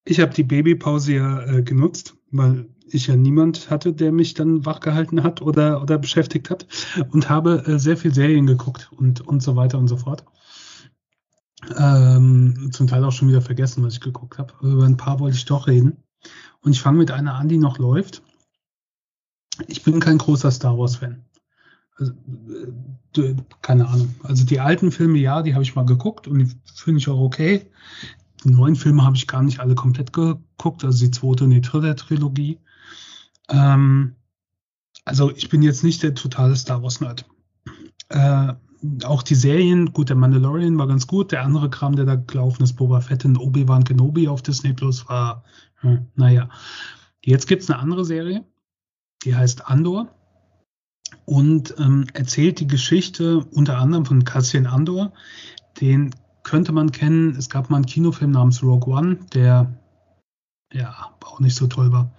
[0.04, 4.66] ich habe die Babypause ja äh, genutzt, weil ich ja niemand hatte, der mich dann
[4.66, 6.66] wachgehalten hat oder, oder beschäftigt hat
[7.10, 10.24] und habe äh, sehr viel Serien geguckt und, und so weiter und so fort.
[11.78, 14.52] Ähm, zum Teil auch schon wieder vergessen, was ich geguckt habe.
[14.60, 16.03] Über ein paar wollte ich doch reden.
[16.60, 18.22] Und ich fange mit einer an, die noch läuft.
[19.68, 21.24] Ich bin kein großer Star Wars-Fan.
[21.96, 22.12] Also,
[23.16, 24.14] äh, keine Ahnung.
[24.22, 27.20] Also die alten Filme, ja, die habe ich mal geguckt und die finde ich auch
[27.20, 27.70] okay.
[28.42, 31.60] Die neuen Filme habe ich gar nicht alle komplett geguckt, also die zweite und die
[31.60, 32.58] dritte Trilogie.
[33.48, 34.16] Ähm,
[35.04, 37.26] also ich bin jetzt nicht der totale Star Wars-Nerd.
[38.08, 38.54] Äh,
[39.04, 42.62] auch die Serien, gut, der Mandalorian war ganz gut, der andere Kram, der da gelaufen
[42.62, 45.44] ist, Boba Fett und Obi-Wan Kenobi auf Disney Plus war,
[45.84, 46.48] hm, naja.
[47.22, 48.44] Jetzt gibt es eine andere Serie,
[49.24, 50.08] die heißt Andor
[51.26, 55.12] und ähm, erzählt die Geschichte unter anderem von Cassian Andor.
[55.80, 57.36] Den könnte man kennen.
[57.36, 59.78] Es gab mal einen Kinofilm namens Rogue One, der
[60.72, 62.12] ja auch nicht so toll war.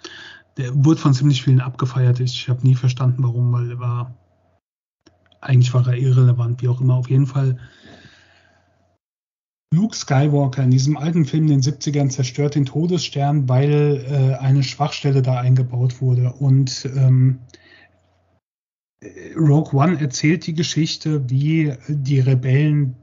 [0.58, 2.20] Der wurde von ziemlich vielen abgefeiert.
[2.20, 4.16] Ich habe nie verstanden, warum, weil er war
[5.42, 6.96] eigentlich war er irrelevant, wie auch immer.
[6.96, 7.58] Auf jeden Fall
[9.74, 14.64] Luke Skywalker in diesem alten Film in den 70ern zerstört den Todesstern, weil äh, eine
[14.64, 16.32] Schwachstelle da eingebaut wurde.
[16.34, 17.40] Und ähm,
[19.36, 22.96] Rogue One erzählt die Geschichte, wie die Rebellen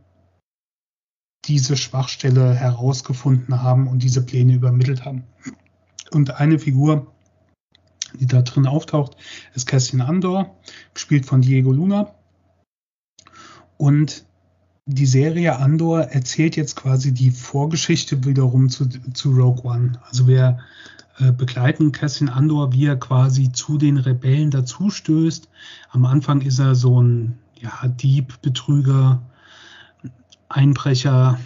[1.44, 5.24] diese Schwachstelle herausgefunden haben und diese Pläne übermittelt haben.
[6.12, 7.12] Und eine Figur,
[8.14, 9.16] die da drin auftaucht,
[9.54, 10.56] ist Cassian Andor,
[10.94, 12.14] gespielt von Diego Luna.
[13.76, 14.24] Und
[14.86, 20.00] die Serie Andor erzählt jetzt quasi die Vorgeschichte wiederum zu, zu Rogue One.
[20.08, 20.58] Also wir
[21.18, 25.48] äh, begleiten Cassian Andor, wie er quasi zu den Rebellen dazustößt.
[25.90, 29.22] Am Anfang ist er so ein ja, Dieb, Betrüger,
[30.48, 31.38] Einbrecher,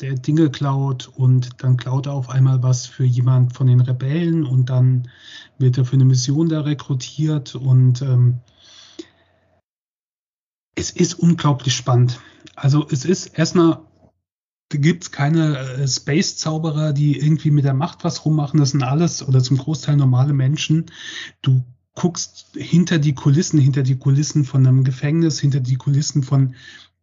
[0.00, 4.44] der Dinge klaut und dann klaut er auf einmal was für jemand von den Rebellen
[4.44, 5.08] und dann
[5.58, 8.40] wird er für eine Mission da rekrutiert und ähm,
[10.74, 12.20] es ist unglaublich spannend.
[12.54, 13.80] Also es ist erstmal
[14.70, 18.58] gibt es keine äh, Space-Zauberer, die irgendwie mit der Macht was rummachen.
[18.58, 20.86] Das sind alles oder zum Großteil normale Menschen.
[21.42, 21.62] Du
[21.94, 26.54] guckst hinter die Kulissen, hinter die Kulissen von einem Gefängnis, hinter die Kulissen von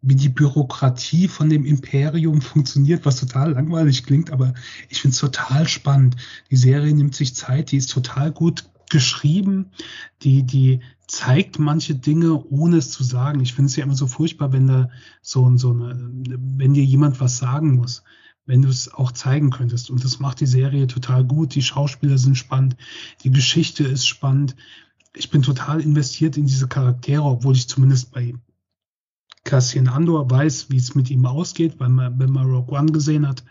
[0.02, 4.54] wie die Bürokratie von dem Imperium funktioniert, was total langweilig klingt, aber
[4.88, 6.16] ich finde es total spannend.
[6.50, 9.72] Die Serie nimmt sich Zeit, die ist total gut geschrieben,
[10.22, 13.40] die, die zeigt manche Dinge, ohne es zu sagen.
[13.40, 14.90] Ich finde es ja immer so furchtbar, wenn da
[15.22, 15.98] so, so eine,
[16.58, 18.04] wenn dir jemand was sagen muss.
[18.50, 19.92] wenn du es auch zeigen könntest.
[19.92, 21.54] Und das macht die Serie total gut.
[21.54, 22.76] Die Schauspieler sind spannend,
[23.24, 24.56] die Geschichte ist spannend.
[25.16, 28.34] Ich bin total investiert in diese Charaktere, obwohl ich zumindest bei
[29.44, 33.28] Cassian Andor weiß, wie es mit ihm ausgeht, weil man, wenn man Rogue One gesehen
[33.28, 33.44] hat.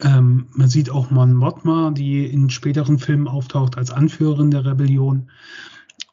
[0.00, 5.30] Ähm, man sieht auch Mon Mothma, die in späteren Filmen auftaucht als Anführerin der Rebellion.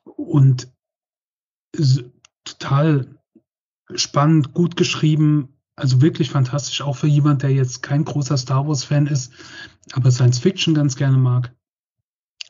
[0.03, 0.71] Und
[2.43, 3.19] total
[3.95, 9.07] spannend, gut geschrieben, also wirklich fantastisch, auch für jemand, der jetzt kein großer Star Wars-Fan
[9.07, 9.33] ist,
[9.93, 11.53] aber Science Fiction ganz gerne mag.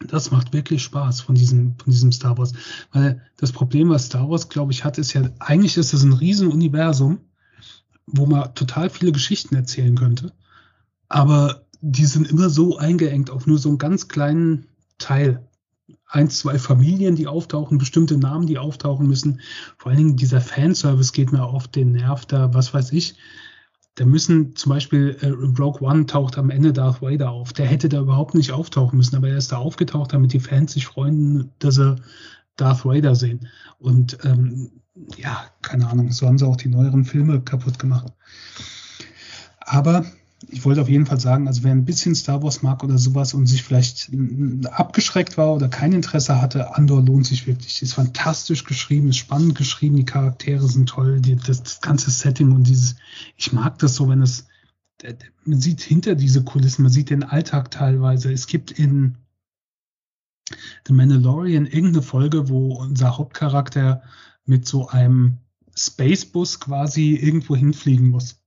[0.07, 2.51] Das macht wirklich Spaß von diesem, von diesem Star Wars.
[2.91, 6.13] Weil das Problem, was Star Wars, glaube ich, hat, ist ja, eigentlich ist es ein
[6.13, 7.19] Riesenuniversum,
[8.05, 10.33] wo man total viele Geschichten erzählen könnte.
[11.13, 14.65] Aber die sind immer so eingeengt auf nur so einen ganz kleinen
[14.97, 15.47] Teil
[16.07, 19.39] ein, zwei Familien, die auftauchen, bestimmte Namen, die auftauchen müssen.
[19.77, 23.15] Vor allen Dingen dieser Fanservice geht mir auf den Nerv da, was weiß ich.
[23.93, 27.53] Da müssen zum Beispiel äh, Rogue One taucht am Ende Darth Vader auf.
[27.53, 30.73] Der hätte da überhaupt nicht auftauchen müssen, aber er ist da aufgetaucht, damit die Fans
[30.73, 31.95] sich freuen, dass sie
[32.55, 33.47] Darth Vader sehen.
[33.77, 34.71] Und ähm,
[35.17, 38.11] ja, keine Ahnung, so haben sie auch die neueren Filme kaputt gemacht.
[39.59, 40.05] Aber
[40.49, 43.33] ich wollte auf jeden Fall sagen, also wer ein bisschen Star Wars mag oder sowas
[43.33, 44.11] und sich vielleicht
[44.65, 47.81] abgeschreckt war oder kein Interesse hatte, Andor lohnt sich wirklich.
[47.81, 52.51] Ist fantastisch geschrieben, ist spannend geschrieben, die Charaktere sind toll, die, das, das, ganze Setting
[52.51, 52.95] und dieses,
[53.37, 54.47] ich mag das so, wenn es,
[55.45, 58.31] man sieht hinter diese Kulissen, man sieht den Alltag teilweise.
[58.31, 59.17] Es gibt in
[60.87, 64.03] The Mandalorian irgendeine Folge, wo unser Hauptcharakter
[64.45, 65.37] mit so einem
[65.75, 68.42] Spacebus quasi irgendwo hinfliegen muss.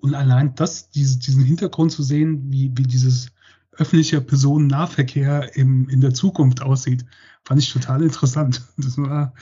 [0.00, 3.30] Und allein das, diese, diesen Hintergrund zu sehen, wie, wie dieses
[3.72, 7.04] öffentliche Personennahverkehr im, in der Zukunft aussieht,
[7.44, 8.62] fand ich total interessant.
[8.76, 9.32] Das war,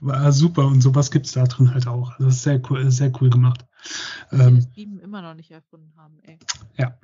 [0.00, 2.10] war super und sowas gibt es da drin halt auch.
[2.12, 3.64] Also das ist sehr cool, sehr cool gemacht.
[4.32, 6.38] Ähm, das immer noch nicht erfunden haben, ey.
[6.76, 6.98] Ja.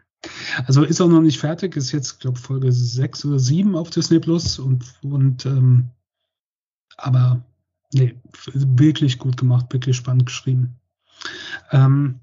[0.66, 4.20] Also ist auch noch nicht fertig, ist jetzt, glaube Folge 6 oder 7 auf Disney
[4.20, 5.90] Plus und, und ähm,
[6.96, 7.42] aber
[7.92, 10.76] nee, wirklich gut gemacht, wirklich spannend geschrieben.
[11.70, 12.20] Ähm,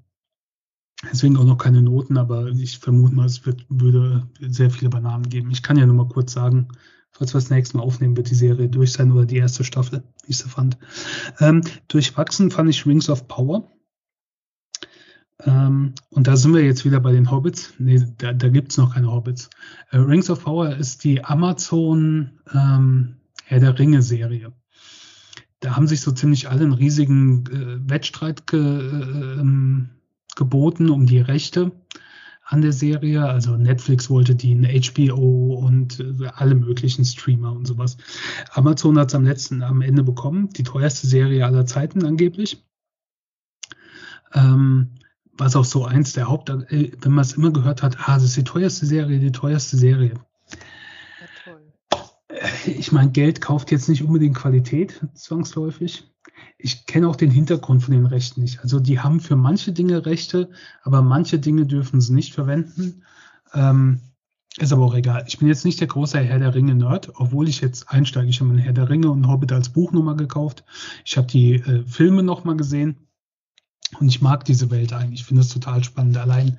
[1.02, 5.28] Deswegen auch noch keine Noten, aber ich vermute mal, es wird, würde sehr viele Bananen
[5.28, 5.50] geben.
[5.50, 6.68] Ich kann ja nur mal kurz sagen,
[7.10, 10.02] falls wir das nächste Mal aufnehmen, wird die Serie durch sein oder die erste Staffel,
[10.24, 10.76] wie ich sie fand.
[11.38, 13.72] Ähm, durchwachsen fand ich Rings of Power.
[15.44, 17.72] Ähm, und da sind wir jetzt wieder bei den Hobbits.
[17.78, 19.48] Nee, da, da gibt es noch keine Hobbits.
[19.90, 24.52] Äh, Rings of Power ist die Amazon ähm, Herr der Ringe-Serie.
[25.60, 29.90] Da haben sich so ziemlich alle einen riesigen äh, Wettstreit ge, äh, ähm,
[30.36, 31.72] geboten um die Rechte
[32.44, 33.24] an der Serie.
[33.24, 37.96] Also Netflix wollte die, in HBO und äh, alle möglichen Streamer und sowas.
[38.52, 40.50] Amazon hat es am letzten, am Ende bekommen.
[40.50, 42.64] Die teuerste Serie aller Zeiten angeblich.
[44.34, 44.90] Ähm,
[45.32, 48.24] was auch so eins der Haupt, äh, wenn man es immer gehört hat, ah, das
[48.24, 50.14] ist die teuerste Serie, die teuerste Serie.
[51.46, 51.56] Ja,
[52.28, 56.10] äh, ich meine, Geld kauft jetzt nicht unbedingt Qualität, zwangsläufig
[56.58, 58.60] ich kenne auch den Hintergrund von den Rechten nicht.
[58.60, 60.50] Also die haben für manche Dinge Rechte,
[60.82, 63.02] aber manche Dinge dürfen sie nicht verwenden.
[63.54, 64.00] Ähm,
[64.58, 65.24] ist aber auch egal.
[65.28, 68.28] Ich bin jetzt nicht der große Herr der Ringe-Nerd, obwohl ich jetzt einsteige.
[68.28, 70.64] Ich habe mir Herr der Ringe und Hobbit als Buch nochmal gekauft.
[71.04, 72.96] Ich habe die äh, Filme nochmal gesehen
[73.98, 75.20] und ich mag diese Welt eigentlich.
[75.20, 76.16] Ich finde es total spannend.
[76.16, 76.58] Allein,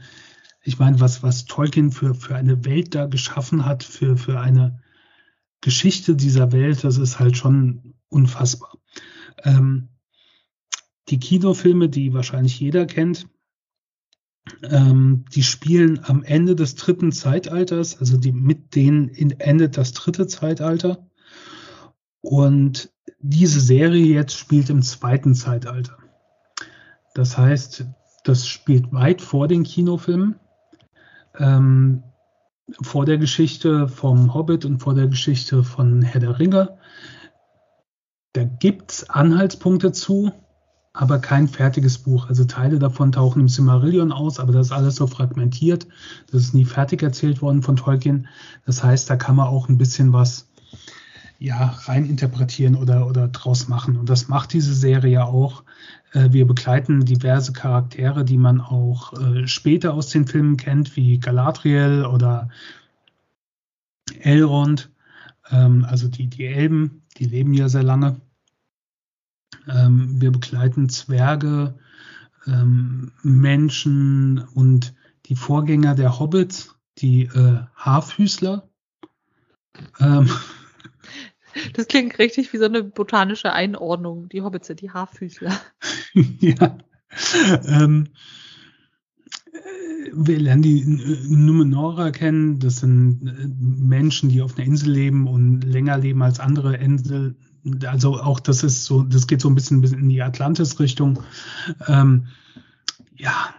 [0.63, 4.79] ich meine, was, was Tolkien für, für eine Welt da geschaffen hat, für, für eine
[5.59, 8.77] Geschichte dieser Welt, das ist halt schon unfassbar.
[9.43, 9.89] Ähm,
[11.09, 13.27] die Kinofilme, die wahrscheinlich jeder kennt,
[14.63, 20.27] ähm, die spielen am Ende des dritten Zeitalters, also die, mit denen endet das dritte
[20.27, 21.07] Zeitalter.
[22.21, 25.97] Und diese Serie jetzt spielt im zweiten Zeitalter.
[27.13, 27.85] Das heißt,
[28.23, 30.39] das spielt weit vor den Kinofilmen,
[31.37, 32.03] ähm,
[32.81, 36.77] vor der Geschichte vom Hobbit und vor der Geschichte von Herr der Ringe.
[38.33, 40.31] Da gibt's Anhaltspunkte zu,
[40.93, 42.27] aber kein fertiges Buch.
[42.27, 45.87] Also Teile davon tauchen im Silmarillion aus, aber das ist alles so fragmentiert.
[46.31, 48.27] Das ist nie fertig erzählt worden von Tolkien.
[48.65, 50.47] Das heißt, da kann man auch ein bisschen was
[51.39, 53.97] ja, rein interpretieren oder, oder draus machen.
[53.97, 55.63] Und das macht diese Serie ja auch.
[56.13, 61.19] Äh, wir begleiten diverse Charaktere, die man auch äh, später aus den Filmen kennt, wie
[61.19, 62.49] Galadriel oder
[64.19, 64.90] Elrond.
[65.51, 68.19] Ähm, also die, die Elben, die leben ja sehr lange.
[69.67, 71.75] Ähm, wir begleiten Zwerge,
[72.47, 74.93] ähm, Menschen und
[75.27, 78.67] die Vorgänger der Hobbits, die äh, Haarfüßler.
[79.99, 80.29] Ähm,
[81.73, 84.29] das klingt richtig wie so eine botanische Einordnung.
[84.29, 85.59] Die Hobbits sind die Haarfüßler.
[86.13, 86.77] ja.
[87.65, 88.07] Ähm,
[90.13, 90.83] wir lernen die
[91.27, 92.59] Numenora kennen.
[92.59, 97.35] Das sind äh, Menschen, die auf einer Insel leben und länger leben als andere Insel.
[97.85, 101.21] Also auch das ist so, das geht so ein bisschen in die Atlantis-Richtung.
[101.87, 102.27] Ähm,
[103.15, 103.53] ja,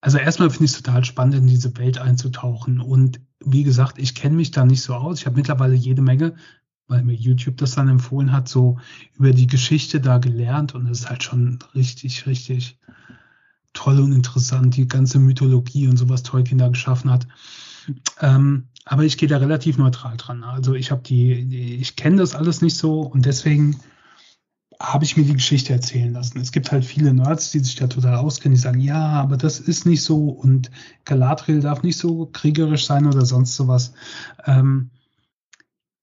[0.00, 2.80] also erstmal finde ich es total spannend, in diese Welt einzutauchen.
[2.80, 5.20] Und wie gesagt, ich kenne mich da nicht so aus.
[5.20, 6.34] Ich habe mittlerweile jede Menge,
[6.86, 8.78] weil mir YouTube das dann empfohlen hat, so
[9.14, 10.74] über die Geschichte da gelernt.
[10.74, 12.78] Und es ist halt schon richtig, richtig
[13.76, 17.28] toll und interessant, die ganze Mythologie und sowas Tolkien da geschaffen hat.
[18.20, 20.42] Ähm, aber ich gehe da relativ neutral dran.
[20.42, 23.78] Also ich habe die, ich kenne das alles nicht so und deswegen
[24.80, 26.40] habe ich mir die Geschichte erzählen lassen.
[26.40, 29.60] Es gibt halt viele Nerds, die sich da total auskennen, die sagen, ja, aber das
[29.60, 30.70] ist nicht so und
[31.04, 33.92] Galadriel darf nicht so kriegerisch sein oder sonst sowas.
[34.44, 34.90] Ähm,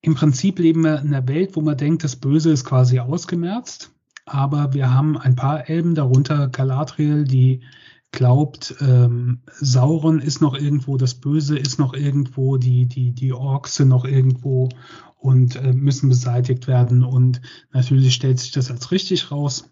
[0.02, 3.93] Im Prinzip leben wir in einer Welt, wo man denkt, das Böse ist quasi ausgemerzt
[4.26, 7.62] aber wir haben ein paar Elben, darunter Galadriel, die
[8.12, 13.76] glaubt, ähm, Sauron ist noch irgendwo, das Böse ist noch irgendwo, die, die, die Orks
[13.76, 14.70] sind noch irgendwo
[15.18, 17.04] und äh, müssen beseitigt werden.
[17.04, 19.70] Und natürlich stellt sich das als richtig raus.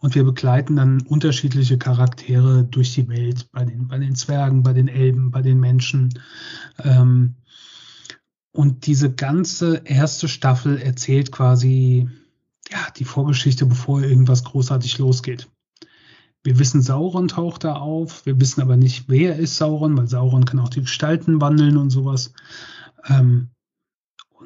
[0.00, 4.72] Und wir begleiten dann unterschiedliche Charaktere durch die Welt, bei den, bei den Zwergen, bei
[4.72, 6.12] den Elben, bei den Menschen.
[6.82, 7.36] Ähm,
[8.52, 12.08] und diese ganze erste Staffel erzählt quasi
[12.70, 15.48] ja, die Vorgeschichte, bevor irgendwas großartig losgeht.
[16.42, 18.24] Wir wissen, Sauron taucht da auf.
[18.24, 21.90] Wir wissen aber nicht, wer ist Sauron, weil Sauron kann auch die Gestalten wandeln und
[21.90, 22.32] sowas.
[23.08, 23.50] Ähm,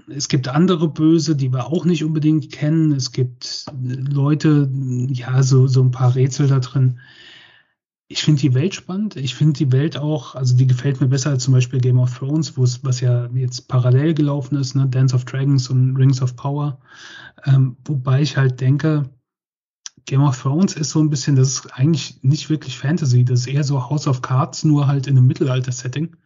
[0.08, 2.92] es gibt andere Böse, die wir auch nicht unbedingt kennen.
[2.92, 4.70] Es gibt Leute,
[5.08, 7.00] ja, so, so ein paar Rätsel da drin
[8.12, 9.14] ich finde die Welt spannend.
[9.14, 12.18] Ich finde die Welt auch, also die gefällt mir besser als zum Beispiel Game of
[12.18, 14.88] Thrones, wo es, was ja jetzt parallel gelaufen ist, ne?
[14.88, 16.80] Dance of Dragons und Rings of Power.
[17.44, 19.08] Ähm, wobei ich halt denke,
[20.06, 23.46] Game of Thrones ist so ein bisschen, das ist eigentlich nicht wirklich Fantasy, das ist
[23.46, 26.16] eher so House of Cards, nur halt in einem Mittelalter-Setting.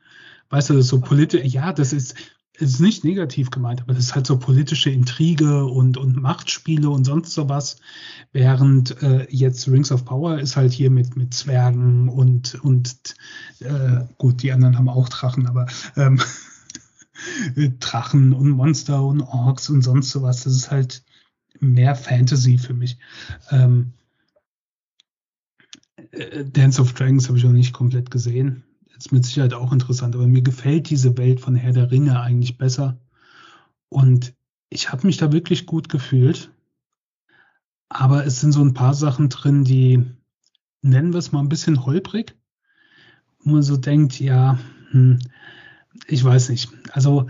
[0.49, 2.15] Weißt du, das ist so politisch, ja, das ist,
[2.57, 7.05] ist nicht negativ gemeint, aber das ist halt so politische Intrige und, und Machtspiele und
[7.05, 7.81] sonst sowas.
[8.33, 13.17] Während äh, jetzt Rings of Power ist halt hier mit, mit Zwergen und, und
[13.59, 16.21] äh, gut, die anderen haben auch Drachen, aber ähm,
[17.81, 20.45] Drachen und Monster und Orks und sonst sowas.
[20.45, 21.03] Das ist halt
[21.59, 22.99] mehr Fantasy für mich.
[23.51, 23.95] Ähm,
[26.13, 28.63] äh, Dance of Dragons habe ich auch nicht komplett gesehen
[29.05, 32.57] ist mit Sicherheit auch interessant, aber mir gefällt diese Welt von Herr der Ringe eigentlich
[32.57, 32.99] besser.
[33.91, 34.35] Und
[34.71, 36.51] ich habe mich da wirklich gut gefühlt.
[37.91, 40.03] Aber es sind so ein paar Sachen drin, die
[40.81, 42.35] nennen wir es mal ein bisschen holprig.
[43.41, 44.59] Wo man so denkt, ja,
[44.91, 45.19] hm,
[46.07, 46.71] ich weiß nicht.
[46.91, 47.29] Also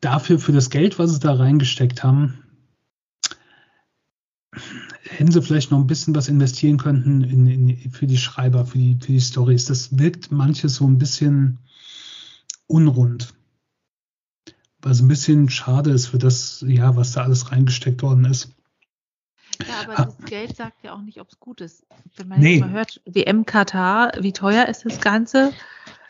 [0.00, 2.42] dafür, für das Geld, was sie da reingesteckt haben,
[5.18, 8.78] hätten sie vielleicht noch ein bisschen was investieren könnten in, in, für die Schreiber, für
[8.78, 9.64] die, für die Stories.
[9.64, 11.58] Das wirkt manches so ein bisschen
[12.68, 13.34] unrund.
[14.80, 18.54] Was ein bisschen schade ist für das, ja, was da alles reingesteckt worden ist.
[19.66, 21.84] Ja, aber das Geld sagt ja auch nicht, ob es gut ist.
[22.14, 22.60] Wenn man nee.
[22.60, 25.52] mal hört, WM Katar, wie teuer ist das Ganze?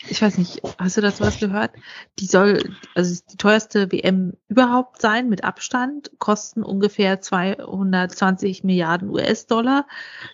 [0.07, 1.73] Ich weiß nicht, hast du dazu was gehört?
[2.19, 9.87] Die soll, also die teuerste WM überhaupt sein, mit Abstand, kosten ungefähr 220 Milliarden US-Dollar.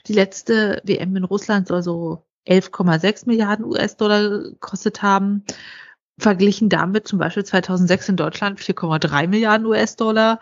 [0.06, 5.44] Die letzte WM in Russland soll so 11,6 Milliarden US-Dollar gekostet haben.
[6.18, 10.40] Verglichen damit zum Beispiel 2006 in Deutschland 4,3 Milliarden US-Dollar.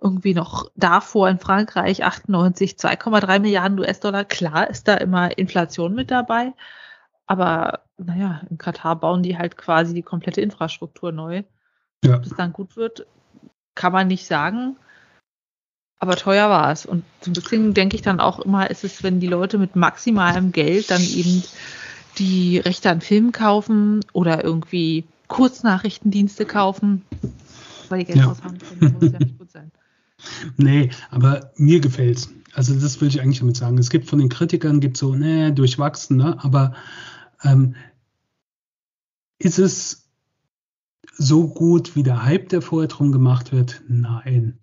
[0.00, 4.24] Irgendwie noch davor in Frankreich 98 2,3 Milliarden US-Dollar.
[4.24, 6.52] Klar ist da immer Inflation mit dabei.
[7.28, 11.44] Aber naja, in Katar bauen die halt quasi die komplette Infrastruktur neu.
[12.04, 12.16] Ja.
[12.16, 13.06] Ob es dann gut wird,
[13.74, 14.76] kann man nicht sagen.
[16.00, 16.86] Aber teuer war es.
[16.86, 19.76] Und so ein bisschen denke ich dann auch immer, ist es, wenn die Leute mit
[19.76, 21.42] maximalem Geld dann eben
[22.18, 27.04] die Rechte an Filmen kaufen oder irgendwie Kurznachrichtendienste kaufen,
[27.88, 28.26] weil die Geld ja.
[28.26, 29.70] raus haben, muss ja nicht gut sein.
[30.56, 32.28] Nee, aber mir gefällt's.
[32.52, 33.78] Also das will ich eigentlich damit sagen.
[33.78, 36.74] Es gibt von den Kritikern gibt so, ne, durchwachsen, ne, aber
[37.42, 37.74] ähm,
[39.38, 40.08] ist es
[41.16, 43.82] so gut, wie der Hype, der vorher drum gemacht wird?
[43.88, 44.58] Nein.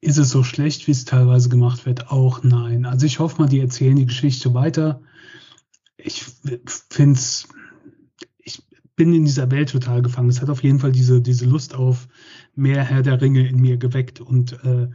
[0.00, 2.10] Ist es so schlecht, wie es teilweise gemacht wird?
[2.10, 2.86] Auch nein.
[2.86, 5.02] Also ich hoffe mal, die erzählen die Geschichte weiter.
[5.96, 6.24] Ich
[6.90, 7.48] finde es,
[8.38, 8.64] ich
[8.96, 10.28] bin in dieser Welt total gefangen.
[10.28, 12.08] Es hat auf jeden Fall diese, diese Lust auf
[12.54, 14.88] mehr Herr der Ringe in mir geweckt und äh,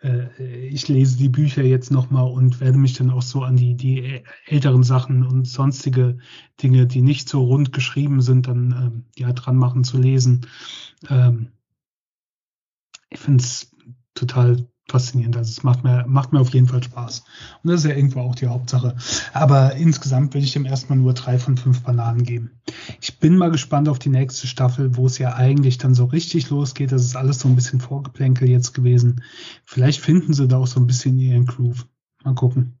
[0.00, 4.22] ich lese die Bücher jetzt nochmal und werde mich dann auch so an die, die
[4.46, 6.18] älteren Sachen und sonstige
[6.62, 10.46] Dinge, die nicht so rund geschrieben sind, dann ähm, ja dran machen zu lesen.
[11.08, 11.50] Ähm,
[13.10, 13.74] ich finde es
[14.14, 15.36] total faszinierend.
[15.36, 17.24] Also es macht mir, macht mir auf jeden Fall Spaß.
[17.62, 18.96] Und das ist ja irgendwo auch die Hauptsache.
[19.32, 22.50] Aber insgesamt würde ich dem erstmal nur drei von fünf Bananen geben.
[23.00, 26.50] Ich bin mal gespannt auf die nächste Staffel, wo es ja eigentlich dann so richtig
[26.50, 26.92] losgeht.
[26.92, 29.22] Das ist alles so ein bisschen Vorgeplänkel jetzt gewesen.
[29.64, 31.86] Vielleicht finden sie da auch so ein bisschen ihren Groove.
[32.24, 32.78] Mal gucken.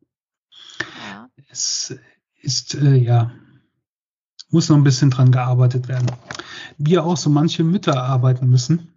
[0.80, 1.28] Ja.
[1.48, 1.94] Es
[2.40, 3.32] ist, äh, ja,
[4.50, 6.06] muss noch ein bisschen dran gearbeitet werden.
[6.78, 8.88] Wie auch so manche Mütter arbeiten müssen.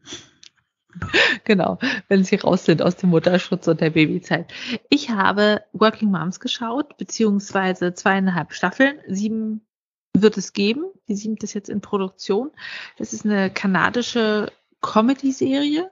[1.43, 4.53] Genau, wenn sie raus sind aus dem Mutterschutz und der Babyzeit.
[4.89, 8.99] Ich habe Working Moms geschaut, beziehungsweise zweieinhalb Staffeln.
[9.07, 9.61] Sieben
[10.13, 10.85] wird es geben.
[11.07, 12.51] Die siebte ist jetzt in Produktion.
[12.97, 15.91] Das ist eine kanadische Comedy-Serie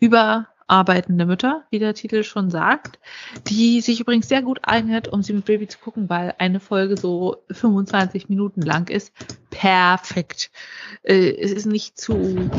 [0.00, 2.98] über arbeitende Mütter, wie der Titel schon sagt,
[3.48, 6.96] die sich übrigens sehr gut eignet, um sie mit Baby zu gucken, weil eine Folge
[6.96, 9.12] so 25 Minuten lang ist.
[9.50, 10.50] Perfekt.
[11.02, 12.50] Äh, es ist nicht zu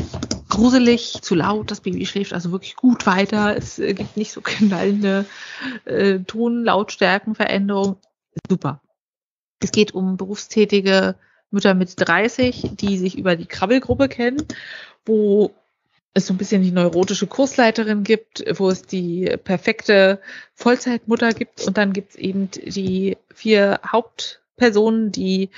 [0.55, 3.55] gruselig, zu laut, das Baby schläft also wirklich gut weiter.
[3.55, 5.25] Es äh, gibt nicht so knallende
[5.85, 7.97] äh, Tonlautstärkenveränderungen.
[8.49, 8.81] Super.
[9.61, 11.15] Es geht um berufstätige
[11.51, 14.45] Mütter mit 30, die sich über die Krabbelgruppe kennen,
[15.05, 15.51] wo
[16.13, 20.21] es so ein bisschen die neurotische Kursleiterin gibt, wo es die perfekte
[20.53, 25.49] Vollzeitmutter gibt und dann gibt es eben die vier Hauptpersonen, die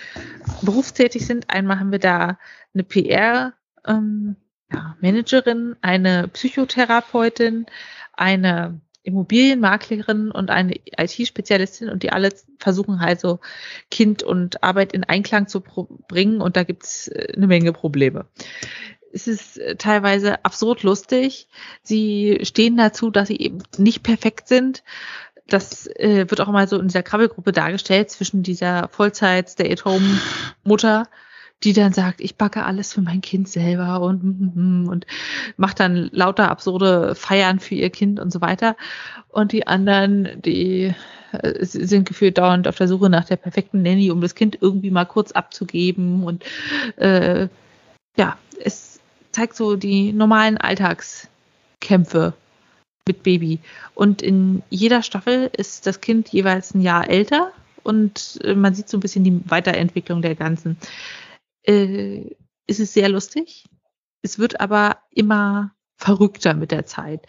[0.64, 1.50] berufstätig sind.
[1.50, 2.40] Einmal haben wir da
[2.74, 3.54] eine PR
[3.86, 4.36] ähm,
[4.72, 7.66] ja, Managerin, eine Psychotherapeutin,
[8.14, 13.40] eine Immobilienmaklerin und eine IT-Spezialistin und die alle versuchen halt so
[13.90, 18.26] Kind und Arbeit in Einklang zu bringen und da gibt's äh, eine Menge Probleme
[19.14, 21.48] es ist äh, teilweise absurd lustig.
[21.82, 24.84] Sie stehen dazu, dass sie eben nicht perfekt sind.
[25.48, 31.08] Das äh, wird auch mal so in dieser Krabbelgruppe dargestellt zwischen dieser Vollzeit Stay-at-Home-Mutter,
[31.64, 35.08] die dann sagt, ich backe alles für mein Kind selber und und
[35.58, 38.76] macht dann lauter absurde Feiern für ihr Kind und so weiter.
[39.30, 40.94] Und die anderen, die
[41.32, 44.92] äh, sind gefühlt dauernd auf der Suche nach der perfekten Nanny, um das Kind irgendwie
[44.92, 46.44] mal kurz abzugeben und
[46.98, 47.48] äh,
[48.18, 49.00] ja, es
[49.32, 52.34] zeigt so die normalen Alltagskämpfe
[53.08, 53.60] mit Baby.
[53.96, 57.52] Und in jeder Staffel ist das Kind jeweils ein Jahr älter
[57.84, 60.78] und äh, man sieht so ein bisschen die Weiterentwicklung der ganzen.
[61.68, 63.66] Äh, es ist sehr lustig.
[64.22, 67.26] Es wird aber immer verrückter mit der Zeit.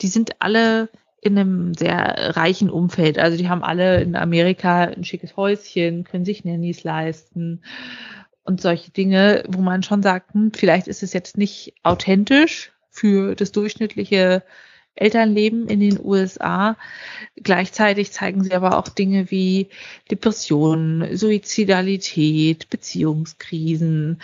[0.00, 0.90] Die sind alle
[1.22, 3.18] in einem sehr reichen Umfeld.
[3.18, 7.62] Also die haben alle in Amerika ein schickes Häuschen, können sich Nannies leisten
[8.42, 13.34] und solche Dinge, wo man schon sagt, hm, vielleicht ist es jetzt nicht authentisch für
[13.34, 14.42] das durchschnittliche
[14.94, 16.76] Elternleben in den USA.
[17.36, 19.68] Gleichzeitig zeigen sie aber auch Dinge wie
[20.10, 24.20] Depressionen, Suizidalität, Beziehungskrisen.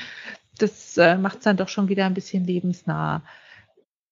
[0.58, 3.22] Das äh, macht es dann doch schon wieder ein bisschen lebensnah.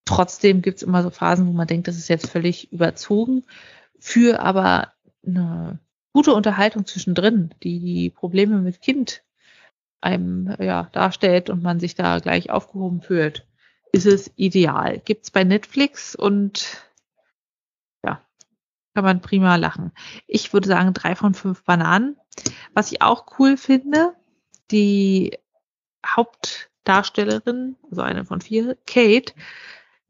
[0.05, 3.45] Trotzdem gibt es immer so Phasen, wo man denkt, das ist jetzt völlig überzogen.
[3.99, 4.93] Für aber
[5.27, 5.79] eine
[6.13, 9.23] gute Unterhaltung zwischendrin, die die Probleme mit Kind
[10.01, 13.47] einem ja, darstellt und man sich da gleich aufgehoben fühlt,
[13.95, 15.01] ist es ideal.
[15.05, 16.84] Gibt's bei Netflix und
[18.03, 18.20] ja,
[18.92, 19.92] kann man prima lachen.
[20.26, 22.16] Ich würde sagen drei von fünf Bananen.
[22.74, 24.16] Was ich auch cool finde,
[24.72, 25.38] die
[26.05, 29.32] Hauptdarstellerin, also eine von vier, Kate,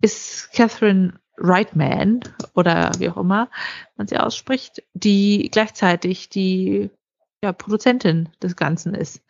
[0.00, 2.20] ist Catherine Reitman
[2.54, 3.50] oder wie auch immer
[3.96, 6.90] man sie ausspricht, die gleichzeitig die
[7.44, 9.22] ja, Produzentin des Ganzen ist.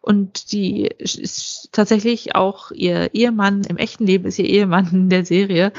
[0.00, 5.24] Und die ist tatsächlich auch ihr Ehemann, im echten Leben ist ihr Ehemann in der
[5.24, 5.72] Serie.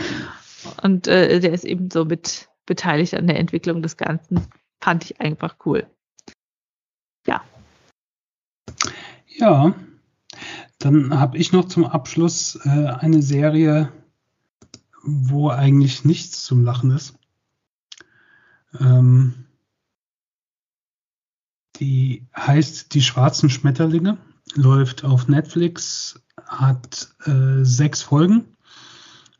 [0.81, 4.47] Und äh, der ist eben so mit beteiligt an der Entwicklung des Ganzen.
[4.79, 5.85] Fand ich einfach cool.
[7.27, 7.43] Ja.
[9.27, 9.75] Ja,
[10.79, 13.91] dann habe ich noch zum Abschluss äh, eine Serie,
[15.03, 17.15] wo eigentlich nichts zum Lachen ist.
[18.79, 19.47] Ähm,
[21.79, 24.17] die heißt Die schwarzen Schmetterlinge,
[24.55, 28.45] läuft auf Netflix, hat äh, sechs Folgen.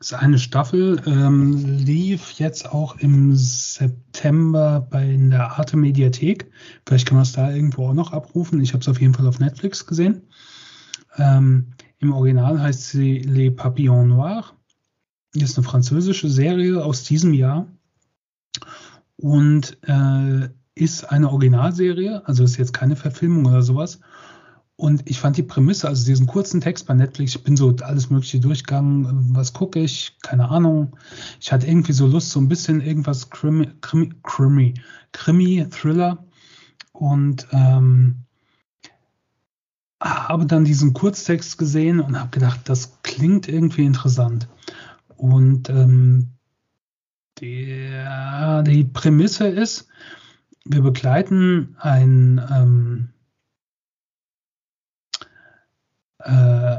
[0.00, 6.50] Ist eine Staffel, ähm, lief jetzt auch im September bei in der Arte Mediathek.
[6.86, 8.60] Vielleicht kann man es da irgendwo auch noch abrufen.
[8.60, 10.22] Ich habe es auf jeden Fall auf Netflix gesehen.
[11.16, 14.52] Ähm, Im Original heißt sie Les Papillons Noirs.
[15.34, 17.66] Ist eine französische Serie aus diesem Jahr.
[19.16, 24.00] Und äh, ist eine Originalserie, also ist jetzt keine Verfilmung oder sowas.
[24.76, 28.10] Und ich fand die Prämisse, also diesen kurzen Text bei Netflix, ich bin so alles
[28.10, 30.96] Mögliche durchgegangen, was gucke ich, keine Ahnung.
[31.40, 34.74] Ich hatte irgendwie so Lust, so ein bisschen irgendwas Krimi, Krimi, Krimi,
[35.12, 36.24] Krimi Thriller.
[36.92, 38.24] Und ähm,
[40.00, 44.48] habe dann diesen Kurztext gesehen und habe gedacht, das klingt irgendwie interessant.
[45.16, 46.30] Und ähm,
[47.40, 49.88] der, die Prämisse ist,
[50.64, 53.08] wir begleiten ein, ähm,
[56.18, 56.76] äh,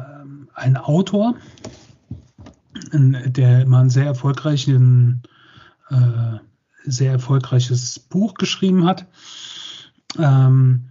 [0.54, 1.36] ein Autor,
[2.92, 5.24] der immer ein sehr erfolgreichen,
[5.90, 6.38] äh,
[6.84, 9.06] sehr erfolgreiches Buch geschrieben hat,
[10.18, 10.90] ähm,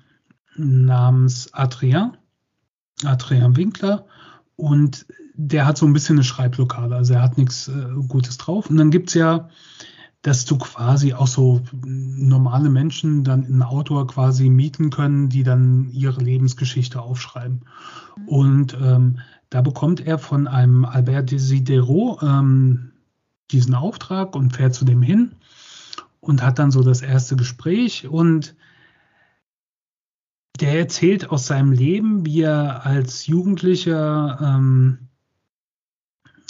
[0.56, 2.16] namens Adrien,
[3.04, 4.06] Adrien Winkler.
[4.56, 8.70] Und der hat so ein bisschen eine Schreibblockade, also er hat nichts äh, Gutes drauf.
[8.70, 9.48] Und dann gibt es ja,
[10.24, 15.90] dass du quasi auch so normale Menschen dann einen Autor quasi mieten können, die dann
[15.92, 17.60] ihre Lebensgeschichte aufschreiben.
[18.16, 18.28] Mhm.
[18.28, 19.18] Und ähm,
[19.50, 22.92] da bekommt er von einem Albert Desidero ähm,
[23.50, 25.32] diesen Auftrag und fährt zu dem hin
[26.20, 28.56] und hat dann so das erste Gespräch und
[30.58, 35.00] der erzählt aus seinem Leben, wie er als Jugendlicher ähm,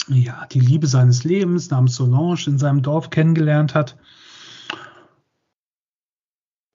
[0.07, 3.97] ja, die Liebe seines Lebens namens Solange in seinem Dorf kennengelernt hat.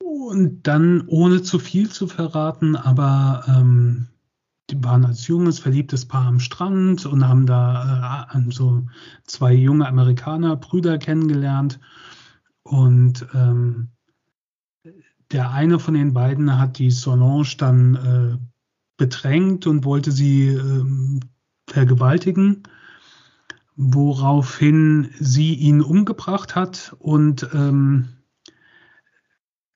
[0.03, 4.09] Und dann, ohne zu viel zu verraten, aber ähm,
[4.71, 8.87] die waren als junges, verliebtes Paar am Strand und haben da äh, so
[9.25, 11.81] zwei junge Amerikaner, Brüder kennengelernt.
[12.63, 13.89] Und ähm,
[15.33, 18.39] der eine von den beiden hat die Solange dann äh,
[18.97, 21.21] bedrängt und wollte sie äh,
[21.69, 22.63] vergewaltigen
[23.83, 28.11] woraufhin sie ihn umgebracht hat und ähm,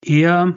[0.04, 0.54] er,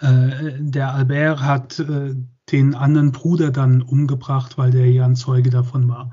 [0.00, 2.14] äh, der Albert, hat äh,
[2.52, 6.12] den anderen Bruder dann umgebracht, weil der ja ein Zeuge davon war.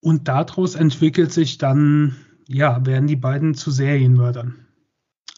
[0.00, 2.16] Und daraus entwickelt sich dann,
[2.48, 4.66] ja, werden die beiden zu Serienmördern.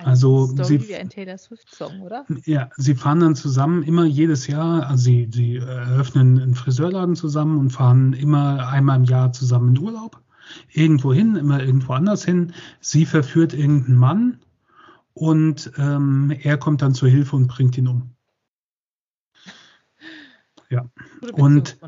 [0.00, 2.26] Also Story sie, wie ein Taylor Swift Song, oder?
[2.44, 7.58] Ja, sie fahren dann zusammen immer jedes Jahr, also sie, sie eröffnen einen Friseurladen zusammen
[7.58, 10.20] und fahren immer einmal im Jahr zusammen in Urlaub.
[10.72, 12.52] Irgendwo hin, immer irgendwo anders hin.
[12.80, 14.40] Sie verführt irgendeinen Mann
[15.14, 18.10] und ähm, er kommt dann zur Hilfe und bringt ihn um.
[20.70, 20.90] Ja.
[21.20, 21.78] Gute und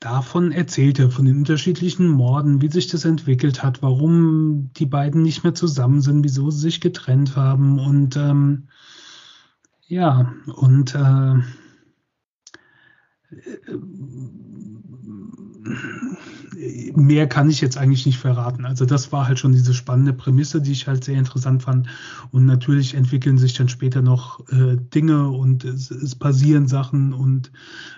[0.00, 5.42] davon erzählte, von den unterschiedlichen Morden, wie sich das entwickelt hat, warum die beiden nicht
[5.42, 8.68] mehr zusammen sind, wieso sie sich getrennt haben und ähm,
[9.86, 11.34] ja, und äh,
[16.96, 18.64] mehr kann ich jetzt eigentlich nicht verraten.
[18.64, 21.88] Also das war halt schon diese spannende Prämisse, die ich halt sehr interessant fand.
[22.30, 27.52] Und natürlich entwickeln sich dann später noch äh, Dinge und es, es, passieren Sachen und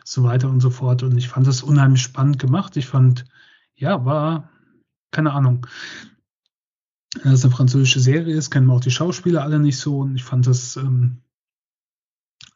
[0.05, 1.03] so weiter und so fort.
[1.03, 2.77] Und ich fand das unheimlich spannend gemacht.
[2.77, 3.25] Ich fand,
[3.77, 4.51] ja, war,
[5.13, 5.67] keine Ahnung,
[7.23, 10.01] dass es eine französische Serie ist, kennen auch die Schauspieler alle nicht so.
[10.01, 11.19] Und ich fand das ähm,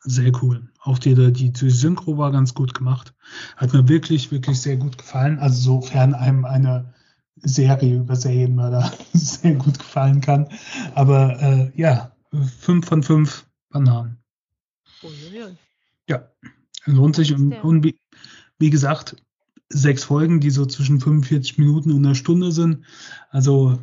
[0.04, 0.68] sehr cool.
[0.80, 3.14] Auch die, die, die Synchro war ganz gut gemacht.
[3.56, 5.38] Hat mir wirklich, wirklich sehr gut gefallen.
[5.38, 6.92] Also sofern einem eine
[7.36, 10.48] Serie über Serienmörder sehr gut gefallen kann.
[10.94, 12.12] Aber äh, ja,
[12.60, 14.18] fünf von fünf Bananen.
[15.02, 15.56] Uiuiui.
[16.08, 16.28] Ja,
[16.84, 17.34] lohnt sich.
[17.34, 17.98] Und, und wie,
[18.58, 19.16] wie, gesagt,
[19.70, 22.84] sechs Folgen, die so zwischen 45 Minuten und einer Stunde sind.
[23.30, 23.78] Also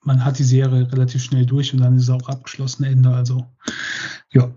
[0.00, 3.10] man hat die Serie relativ schnell durch und dann ist es auch abgeschlossen Ende.
[3.10, 3.46] Also
[4.32, 4.50] ja.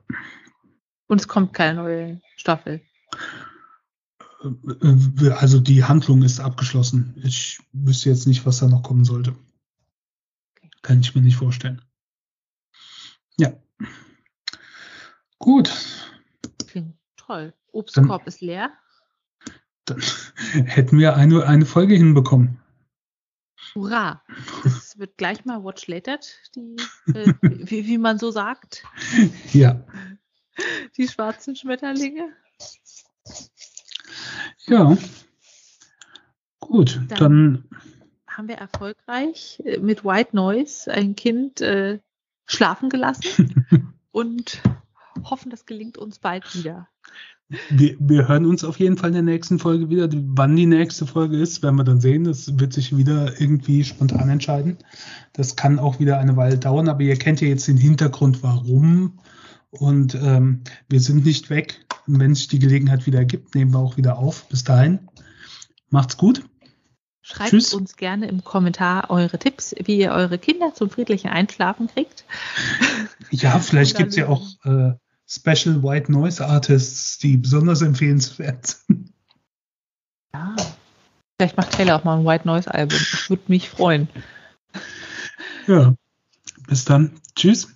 [1.12, 2.80] Und es kommt keine neue Staffel.
[4.82, 7.20] Äh, also die Handlung ist abgeschlossen.
[7.22, 9.36] Ich wüsste jetzt nicht, was da noch kommen sollte.
[10.82, 11.82] Kann ich mir nicht vorstellen.
[13.38, 13.52] Ja.
[15.38, 15.70] Gut.
[16.68, 17.54] Klingt toll.
[17.74, 18.72] Obstkorb dann, ist leer.
[19.84, 20.00] Dann
[20.64, 22.58] hätten wir eine, eine Folge hinbekommen.
[23.76, 24.24] Hurra!
[24.64, 26.20] Das wird gleich mal Watch Later,
[26.56, 26.76] die,
[27.14, 28.84] äh, wie, wie man so sagt.
[29.52, 29.84] Ja.
[30.98, 32.30] Die schwarzen Schmetterlinge.
[34.68, 34.98] Ja.
[36.60, 37.64] Gut, dann, dann
[38.28, 42.00] haben wir erfolgreich äh, mit White Noise ein Kind äh,
[42.46, 43.66] schlafen gelassen
[44.12, 44.62] und
[45.24, 46.88] hoffen, das gelingt uns bald wieder.
[47.70, 50.08] Wir, wir, hören uns auf jeden Fall in der nächsten Folge wieder.
[50.12, 52.24] Wann die nächste Folge ist, werden wir dann sehen.
[52.24, 54.78] Das wird sich wieder irgendwie spontan entscheiden.
[55.34, 59.20] Das kann auch wieder eine Weile dauern, aber ihr kennt ja jetzt den Hintergrund, warum
[59.72, 61.86] und ähm, wir sind nicht weg.
[62.08, 64.48] Und wenn sich die Gelegenheit wieder ergibt, nehmen wir auch wieder auf.
[64.50, 65.00] Bis dahin,
[65.90, 66.44] macht's gut.
[67.22, 67.74] Schreibt Tschüss.
[67.74, 72.26] uns gerne im Kommentar eure Tipps, wie ihr eure Kinder zum friedlichen Einschlafen kriegt.
[73.30, 74.94] Ja, vielleicht gibt es ja auch äh,
[75.28, 79.14] Special White Noise Artists, die besonders empfehlenswert sind.
[80.34, 80.56] Ja.
[81.38, 83.00] Vielleicht macht Taylor auch mal ein White Noise Album.
[83.00, 84.10] Ich würde mich freuen.
[85.68, 85.94] Ja.
[86.68, 87.20] Bis dann.
[87.36, 87.74] Tschüss.